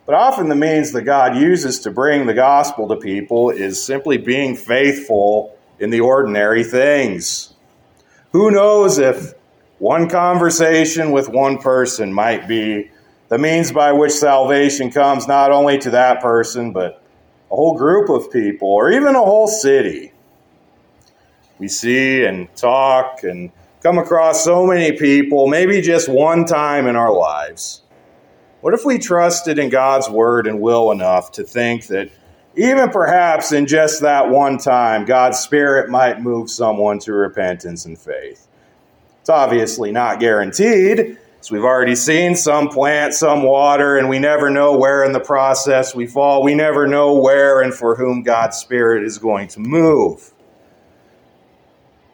But 0.06 0.14
often 0.14 0.50
the 0.50 0.56
means 0.56 0.92
that 0.92 1.02
God 1.02 1.36
uses 1.36 1.80
to 1.80 1.92
bring 1.92 2.28
the 2.28 2.34
gospel 2.36 2.88
to 2.90 2.96
people 2.96 3.50
is 3.50 3.84
simply 3.84 4.20
being 4.20 4.56
faithful 4.56 5.58
in 5.80 5.90
the 5.90 6.02
ordinary 6.02 6.64
things. 6.64 7.55
Who 8.36 8.52
knows 8.52 8.98
if 9.00 9.34
one 9.80 10.10
conversation 10.10 11.12
with 11.12 11.30
one 11.30 11.58
person 11.58 12.12
might 12.12 12.50
be 12.50 12.92
the 13.30 13.38
means 13.38 13.72
by 13.72 13.94
which 13.94 14.12
salvation 14.12 14.92
comes 14.92 15.26
not 15.26 15.54
only 15.54 15.78
to 15.78 15.92
that 15.92 16.22
person, 16.22 16.74
but 16.74 17.02
a 17.50 17.56
whole 17.56 17.78
group 17.78 18.10
of 18.10 18.30
people 18.34 18.68
or 18.68 18.92
even 18.92 19.16
a 19.16 19.24
whole 19.24 19.48
city. 19.48 20.12
We 21.60 21.70
see 21.70 22.26
and 22.26 22.54
talk 22.58 23.24
and 23.24 23.54
come 23.82 23.98
across 23.98 24.44
so 24.44 24.68
many 24.68 24.98
people, 24.98 25.48
maybe 25.48 25.80
just 25.80 26.10
one 26.10 26.44
time 26.44 26.88
in 26.88 26.98
our 26.98 27.14
lives. 27.14 27.84
What 28.60 28.74
if 28.74 28.84
we 28.84 29.00
trusted 29.00 29.60
in 29.60 29.70
God's 29.70 30.10
word 30.10 30.46
and 30.46 30.60
will 30.60 30.92
enough 30.92 31.32
to 31.32 31.46
think 31.46 31.88
that 31.88 32.10
even 32.58 32.90
perhaps 32.90 33.52
in 33.52 33.68
just 33.68 34.02
that 34.02 34.30
one 34.30 34.58
time, 34.58 35.06
God's 35.06 35.40
Spirit 35.40 35.90
might 35.90 36.22
move 36.22 36.50
someone 36.50 37.00
to 37.00 37.14
repentance 37.14 37.86
and 37.86 37.98
faith? 37.98 38.48
It's 39.22 39.30
obviously 39.30 39.92
not 39.92 40.20
guaranteed. 40.20 41.18
As 41.40 41.52
we've 41.52 41.64
already 41.64 41.96
seen, 41.96 42.36
some 42.36 42.70
plant, 42.70 43.14
some 43.14 43.44
water, 43.44 43.98
and 43.98 44.10
we 44.10 44.20
never 44.20 44.50
know 44.50 44.78
where 44.78 45.04
in 45.04 45.12
the 45.12 45.20
process 45.20 45.94
we 45.94 46.08
fall. 46.08 46.44
We 46.44 46.56
never 46.56 46.88
know 46.88 47.20
where 47.20 47.62
and 47.62 47.74
for 47.74 47.96
whom 47.96 48.24
God's 48.24 48.58
Spirit 48.58 49.04
is 49.04 49.18
going 49.18 49.50
to 49.50 49.60
move. 49.60 50.32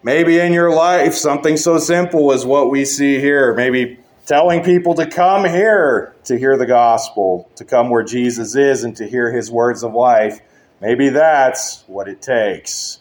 Maybe 0.04 0.40
in 0.40 0.52
your 0.52 0.74
life, 0.74 1.14
something 1.14 1.58
so 1.58 1.78
simple 1.78 2.32
as 2.34 2.46
what 2.46 2.72
we 2.72 2.86
see 2.86 3.20
here. 3.20 3.54
Maybe 3.54 4.00
telling 4.26 4.64
people 4.64 4.96
to 4.96 5.06
come 5.06 5.46
here 5.46 6.11
to 6.26 6.38
hear 6.38 6.58
the 6.58 6.66
gospel, 6.66 7.50
to 7.56 7.66
come 7.66 7.90
where 7.90 8.04
Jesus 8.04 8.56
is 8.56 8.84
and 8.84 8.96
to 8.98 9.08
hear 9.08 9.32
his 9.32 9.52
words 9.52 9.84
of 9.84 9.94
life. 9.94 10.40
Maybe 10.80 11.10
that's 11.10 11.84
what 11.88 12.08
it 12.08 12.22
takes. 12.22 13.00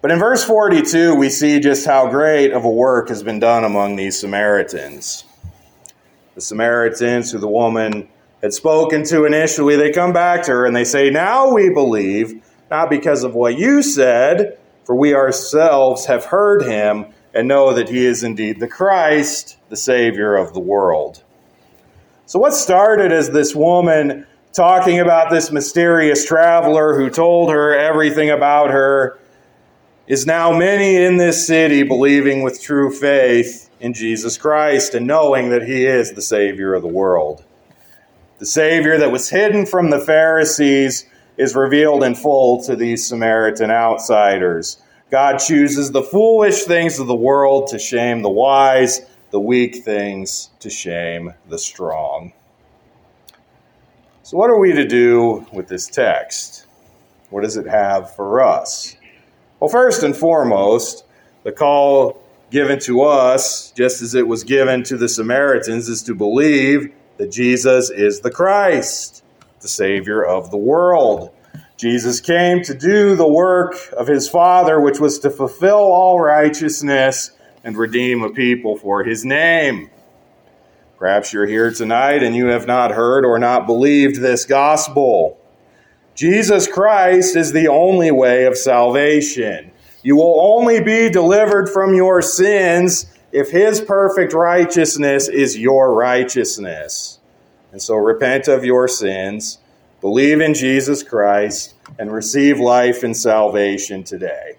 But 0.00 0.10
in 0.10 0.18
verse 0.18 0.44
42, 0.44 1.14
we 1.14 1.30
see 1.30 1.60
just 1.60 1.86
how 1.86 2.10
great 2.10 2.52
of 2.52 2.64
a 2.64 2.70
work 2.70 3.08
has 3.08 3.22
been 3.22 3.38
done 3.38 3.64
among 3.64 3.96
these 3.96 4.20
Samaritans. 4.20 5.24
The 6.34 6.42
Samaritans 6.42 7.32
who 7.32 7.38
the 7.38 7.48
woman 7.48 8.08
had 8.42 8.52
spoken 8.52 9.04
to 9.04 9.24
initially, 9.24 9.76
they 9.76 9.92
come 9.92 10.12
back 10.12 10.42
to 10.42 10.52
her 10.52 10.66
and 10.66 10.76
they 10.76 10.84
say, 10.84 11.08
Now 11.08 11.54
we 11.54 11.70
believe, 11.70 12.44
not 12.70 12.90
because 12.90 13.24
of 13.24 13.34
what 13.34 13.58
you 13.58 13.82
said, 13.82 14.58
for 14.84 14.94
we 14.94 15.14
ourselves 15.14 16.04
have 16.04 16.26
heard 16.26 16.62
him 16.64 17.06
and 17.34 17.48
know 17.48 17.74
that 17.74 17.88
he 17.88 18.06
is 18.06 18.22
indeed 18.22 18.60
the 18.60 18.68
Christ, 18.68 19.58
the 19.68 19.76
Savior 19.76 20.36
of 20.36 20.54
the 20.54 20.60
world. 20.60 21.22
So, 22.26 22.38
what 22.38 22.54
started 22.54 23.12
as 23.12 23.30
this 23.30 23.54
woman 23.54 24.26
talking 24.52 25.00
about 25.00 25.30
this 25.30 25.50
mysterious 25.50 26.24
traveler 26.24 26.96
who 26.96 27.10
told 27.10 27.50
her 27.50 27.76
everything 27.76 28.30
about 28.30 28.70
her 28.70 29.18
is 30.06 30.26
now 30.26 30.56
many 30.56 30.96
in 30.96 31.16
this 31.16 31.46
city 31.46 31.82
believing 31.82 32.42
with 32.42 32.62
true 32.62 32.90
faith 32.90 33.70
in 33.80 33.92
Jesus 33.92 34.38
Christ 34.38 34.94
and 34.94 35.06
knowing 35.06 35.50
that 35.50 35.62
he 35.62 35.86
is 35.86 36.12
the 36.12 36.22
Savior 36.22 36.74
of 36.74 36.82
the 36.82 36.88
world. 36.88 37.44
The 38.38 38.46
Savior 38.46 38.98
that 38.98 39.10
was 39.10 39.30
hidden 39.30 39.66
from 39.66 39.90
the 39.90 40.00
Pharisees 40.00 41.06
is 41.36 41.56
revealed 41.56 42.04
in 42.04 42.14
full 42.14 42.62
to 42.64 42.76
these 42.76 43.06
Samaritan 43.06 43.70
outsiders. 43.70 44.80
God 45.14 45.38
chooses 45.38 45.92
the 45.92 46.02
foolish 46.02 46.64
things 46.64 46.98
of 46.98 47.06
the 47.06 47.14
world 47.14 47.68
to 47.68 47.78
shame 47.78 48.22
the 48.22 48.28
wise, 48.28 49.02
the 49.30 49.38
weak 49.38 49.84
things 49.84 50.50
to 50.58 50.68
shame 50.68 51.32
the 51.48 51.56
strong. 51.56 52.32
So, 54.24 54.36
what 54.36 54.50
are 54.50 54.58
we 54.58 54.72
to 54.72 54.84
do 54.84 55.46
with 55.52 55.68
this 55.68 55.86
text? 55.86 56.66
What 57.30 57.44
does 57.44 57.56
it 57.56 57.68
have 57.68 58.16
for 58.16 58.42
us? 58.42 58.96
Well, 59.60 59.70
first 59.70 60.02
and 60.02 60.16
foremost, 60.16 61.04
the 61.44 61.52
call 61.52 62.20
given 62.50 62.80
to 62.80 63.02
us, 63.02 63.70
just 63.70 64.02
as 64.02 64.16
it 64.16 64.26
was 64.26 64.42
given 64.42 64.82
to 64.82 64.96
the 64.96 65.08
Samaritans, 65.08 65.88
is 65.88 66.02
to 66.02 66.16
believe 66.16 66.92
that 67.18 67.30
Jesus 67.30 67.88
is 67.88 68.18
the 68.18 68.32
Christ, 68.32 69.22
the 69.60 69.68
Savior 69.68 70.24
of 70.24 70.50
the 70.50 70.56
world. 70.56 71.30
Jesus 71.76 72.20
came 72.20 72.62
to 72.62 72.74
do 72.74 73.16
the 73.16 73.28
work 73.28 73.74
of 73.96 74.06
his 74.06 74.28
Father, 74.28 74.80
which 74.80 75.00
was 75.00 75.18
to 75.20 75.30
fulfill 75.30 75.74
all 75.74 76.20
righteousness 76.20 77.32
and 77.64 77.76
redeem 77.76 78.22
a 78.22 78.30
people 78.30 78.76
for 78.76 79.02
his 79.02 79.24
name. 79.24 79.90
Perhaps 80.98 81.32
you're 81.32 81.46
here 81.46 81.72
tonight 81.72 82.22
and 82.22 82.36
you 82.36 82.46
have 82.46 82.66
not 82.66 82.92
heard 82.92 83.24
or 83.24 83.38
not 83.38 83.66
believed 83.66 84.20
this 84.20 84.44
gospel. 84.44 85.38
Jesus 86.14 86.68
Christ 86.68 87.34
is 87.34 87.52
the 87.52 87.66
only 87.66 88.12
way 88.12 88.44
of 88.44 88.56
salvation. 88.56 89.72
You 90.04 90.16
will 90.16 90.40
only 90.40 90.80
be 90.80 91.10
delivered 91.10 91.68
from 91.68 91.94
your 91.94 92.22
sins 92.22 93.06
if 93.32 93.50
his 93.50 93.80
perfect 93.80 94.32
righteousness 94.32 95.28
is 95.28 95.58
your 95.58 95.92
righteousness. 95.92 97.18
And 97.72 97.82
so 97.82 97.96
repent 97.96 98.46
of 98.46 98.64
your 98.64 98.86
sins 98.86 99.58
Believe 100.04 100.42
in 100.42 100.52
Jesus 100.52 101.02
Christ 101.02 101.72
and 101.98 102.12
receive 102.12 102.60
life 102.60 103.04
and 103.04 103.16
salvation 103.16 104.04
today. 104.04 104.56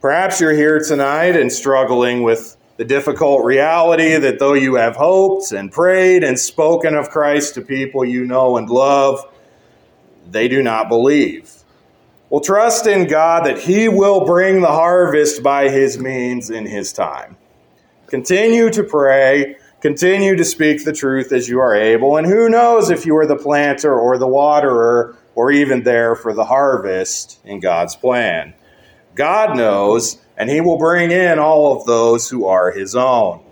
Perhaps 0.00 0.40
you're 0.40 0.54
here 0.54 0.78
tonight 0.78 1.36
and 1.36 1.52
struggling 1.52 2.22
with 2.22 2.56
the 2.78 2.86
difficult 2.86 3.44
reality 3.44 4.16
that 4.16 4.38
though 4.38 4.54
you 4.54 4.76
have 4.76 4.96
hoped 4.96 5.52
and 5.52 5.70
prayed 5.70 6.24
and 6.24 6.38
spoken 6.38 6.94
of 6.94 7.10
Christ 7.10 7.52
to 7.56 7.60
people 7.60 8.02
you 8.02 8.24
know 8.24 8.56
and 8.56 8.70
love, 8.70 9.30
they 10.30 10.48
do 10.48 10.62
not 10.62 10.88
believe. 10.88 11.52
Well, 12.30 12.40
trust 12.40 12.86
in 12.86 13.06
God 13.06 13.44
that 13.44 13.58
He 13.58 13.90
will 13.90 14.24
bring 14.24 14.62
the 14.62 14.68
harvest 14.68 15.42
by 15.42 15.68
His 15.68 15.98
means 15.98 16.48
in 16.48 16.64
His 16.64 16.94
time. 16.94 17.36
Continue 18.06 18.70
to 18.70 18.82
pray 18.82 19.56
Continue 19.84 20.34
to 20.34 20.46
speak 20.46 20.82
the 20.82 20.94
truth 20.94 21.30
as 21.30 21.46
you 21.46 21.60
are 21.60 21.74
able, 21.74 22.16
and 22.16 22.26
who 22.26 22.48
knows 22.48 22.88
if 22.88 23.04
you 23.04 23.14
are 23.18 23.26
the 23.26 23.36
planter 23.36 23.94
or 23.94 24.16
the 24.16 24.26
waterer 24.26 25.14
or 25.34 25.52
even 25.52 25.82
there 25.82 26.16
for 26.16 26.32
the 26.32 26.46
harvest 26.46 27.38
in 27.44 27.60
God's 27.60 27.94
plan. 27.94 28.54
God 29.14 29.58
knows, 29.58 30.16
and 30.38 30.48
He 30.48 30.62
will 30.62 30.78
bring 30.78 31.10
in 31.10 31.38
all 31.38 31.76
of 31.76 31.84
those 31.84 32.30
who 32.30 32.46
are 32.46 32.72
His 32.72 32.96
own. 32.96 33.44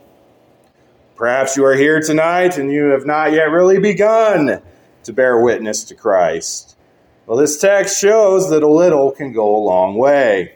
Perhaps 1.16 1.58
you 1.58 1.66
are 1.66 1.76
here 1.76 2.00
tonight 2.00 2.56
and 2.56 2.72
you 2.72 2.84
have 2.84 3.04
not 3.04 3.32
yet 3.32 3.50
really 3.50 3.78
begun 3.78 4.62
to 5.04 5.12
bear 5.12 5.38
witness 5.38 5.84
to 5.84 5.94
Christ. 5.94 6.78
Well, 7.26 7.36
this 7.36 7.60
text 7.60 8.00
shows 8.00 8.48
that 8.48 8.62
a 8.62 8.68
little 8.68 9.10
can 9.10 9.34
go 9.34 9.54
a 9.54 9.66
long 9.66 9.96
way. 9.96 10.54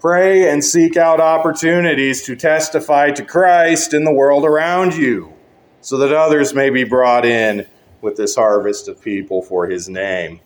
Pray 0.00 0.50
and 0.50 0.64
seek 0.64 0.96
out 0.96 1.20
opportunities 1.20 2.22
to 2.22 2.34
testify 2.34 3.10
to 3.10 3.22
Christ 3.22 3.92
in 3.92 4.04
the 4.04 4.12
world 4.12 4.46
around 4.46 4.94
you 4.94 5.34
so 5.82 5.98
that 5.98 6.10
others 6.10 6.54
may 6.54 6.70
be 6.70 6.84
brought 6.84 7.26
in 7.26 7.66
with 8.00 8.16
this 8.16 8.34
harvest 8.34 8.88
of 8.88 9.02
people 9.02 9.42
for 9.42 9.66
his 9.66 9.90
name. 9.90 10.40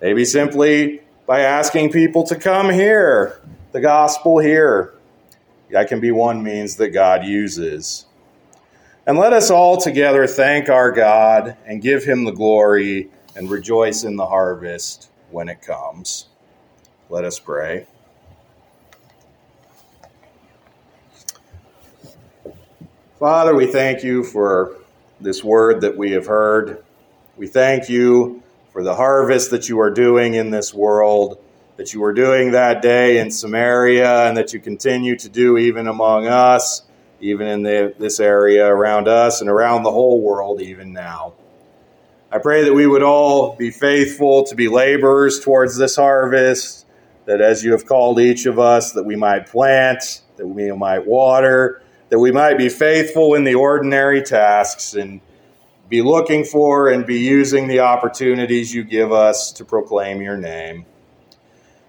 Maybe 0.00 0.24
simply 0.24 1.02
by 1.26 1.40
asking 1.40 1.92
people 1.92 2.24
to 2.24 2.36
come 2.36 2.70
here, 2.70 3.38
the 3.72 3.82
gospel 3.82 4.38
here. 4.38 4.94
That 5.70 5.88
can 5.88 6.00
be 6.00 6.10
one 6.10 6.42
means 6.42 6.76
that 6.76 6.90
God 6.90 7.22
uses. 7.22 8.06
And 9.06 9.18
let 9.18 9.34
us 9.34 9.50
all 9.50 9.76
together 9.76 10.26
thank 10.26 10.70
our 10.70 10.90
God 10.90 11.54
and 11.66 11.82
give 11.82 12.04
him 12.04 12.24
the 12.24 12.32
glory 12.32 13.10
and 13.34 13.50
rejoice 13.50 14.04
in 14.04 14.16
the 14.16 14.26
harvest 14.26 15.10
when 15.30 15.50
it 15.50 15.60
comes. 15.60 16.28
Let 17.10 17.24
us 17.24 17.38
pray. 17.38 17.86
Father, 23.18 23.54
we 23.54 23.66
thank 23.66 24.04
you 24.04 24.22
for 24.22 24.76
this 25.22 25.42
word 25.42 25.80
that 25.80 25.96
we 25.96 26.10
have 26.10 26.26
heard. 26.26 26.84
We 27.38 27.46
thank 27.46 27.88
you 27.88 28.42
for 28.74 28.82
the 28.82 28.94
harvest 28.94 29.50
that 29.52 29.70
you 29.70 29.80
are 29.80 29.90
doing 29.90 30.34
in 30.34 30.50
this 30.50 30.74
world, 30.74 31.42
that 31.78 31.94
you 31.94 32.00
were 32.00 32.12
doing 32.12 32.50
that 32.50 32.82
day 32.82 33.18
in 33.18 33.30
Samaria, 33.30 34.28
and 34.28 34.36
that 34.36 34.52
you 34.52 34.60
continue 34.60 35.16
to 35.16 35.30
do 35.30 35.56
even 35.56 35.88
among 35.88 36.26
us, 36.26 36.82
even 37.18 37.46
in 37.46 37.62
the, 37.62 37.94
this 37.98 38.20
area 38.20 38.66
around 38.66 39.08
us 39.08 39.40
and 39.40 39.48
around 39.48 39.84
the 39.84 39.90
whole 39.90 40.20
world, 40.20 40.60
even 40.60 40.92
now. 40.92 41.32
I 42.30 42.36
pray 42.36 42.64
that 42.64 42.74
we 42.74 42.86
would 42.86 43.02
all 43.02 43.56
be 43.56 43.70
faithful 43.70 44.44
to 44.44 44.54
be 44.54 44.68
laborers 44.68 45.40
towards 45.40 45.78
this 45.78 45.96
harvest, 45.96 46.84
that 47.24 47.40
as 47.40 47.64
you 47.64 47.72
have 47.72 47.86
called 47.86 48.20
each 48.20 48.44
of 48.44 48.58
us, 48.58 48.92
that 48.92 49.04
we 49.04 49.16
might 49.16 49.46
plant, 49.46 50.20
that 50.36 50.46
we 50.46 50.70
might 50.72 51.06
water, 51.06 51.80
that 52.08 52.18
we 52.18 52.30
might 52.30 52.58
be 52.58 52.68
faithful 52.68 53.34
in 53.34 53.44
the 53.44 53.54
ordinary 53.54 54.22
tasks 54.22 54.94
and 54.94 55.20
be 55.88 56.02
looking 56.02 56.44
for 56.44 56.88
and 56.88 57.06
be 57.06 57.18
using 57.18 57.68
the 57.68 57.80
opportunities 57.80 58.74
you 58.74 58.84
give 58.84 59.12
us 59.12 59.52
to 59.52 59.64
proclaim 59.64 60.20
your 60.20 60.36
name. 60.36 60.84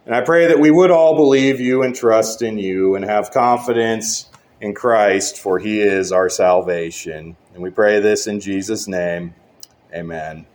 And 0.06 0.16
I 0.16 0.22
pray 0.22 0.48
that 0.48 0.60
we 0.60 0.72
would 0.72 0.92
all 0.92 1.16
believe 1.16 1.60
you 1.60 1.84
and 1.84 1.96
trust 1.96 2.42
in 2.42 2.58
you 2.58 2.96
and 2.96 3.04
have 3.04 3.32
confidence 3.32 4.30
in 4.62 4.74
Christ, 4.74 5.38
for 5.38 5.60
he 5.60 5.82
is 5.82 6.12
our 6.12 6.30
salvation. 6.30 7.36
And 7.54 7.62
we 7.62 7.70
pray 7.70 8.00
this 8.00 8.28
in 8.28 8.40
Jesus' 8.40 8.88
name. 8.88 9.36
Amen. 9.94 10.46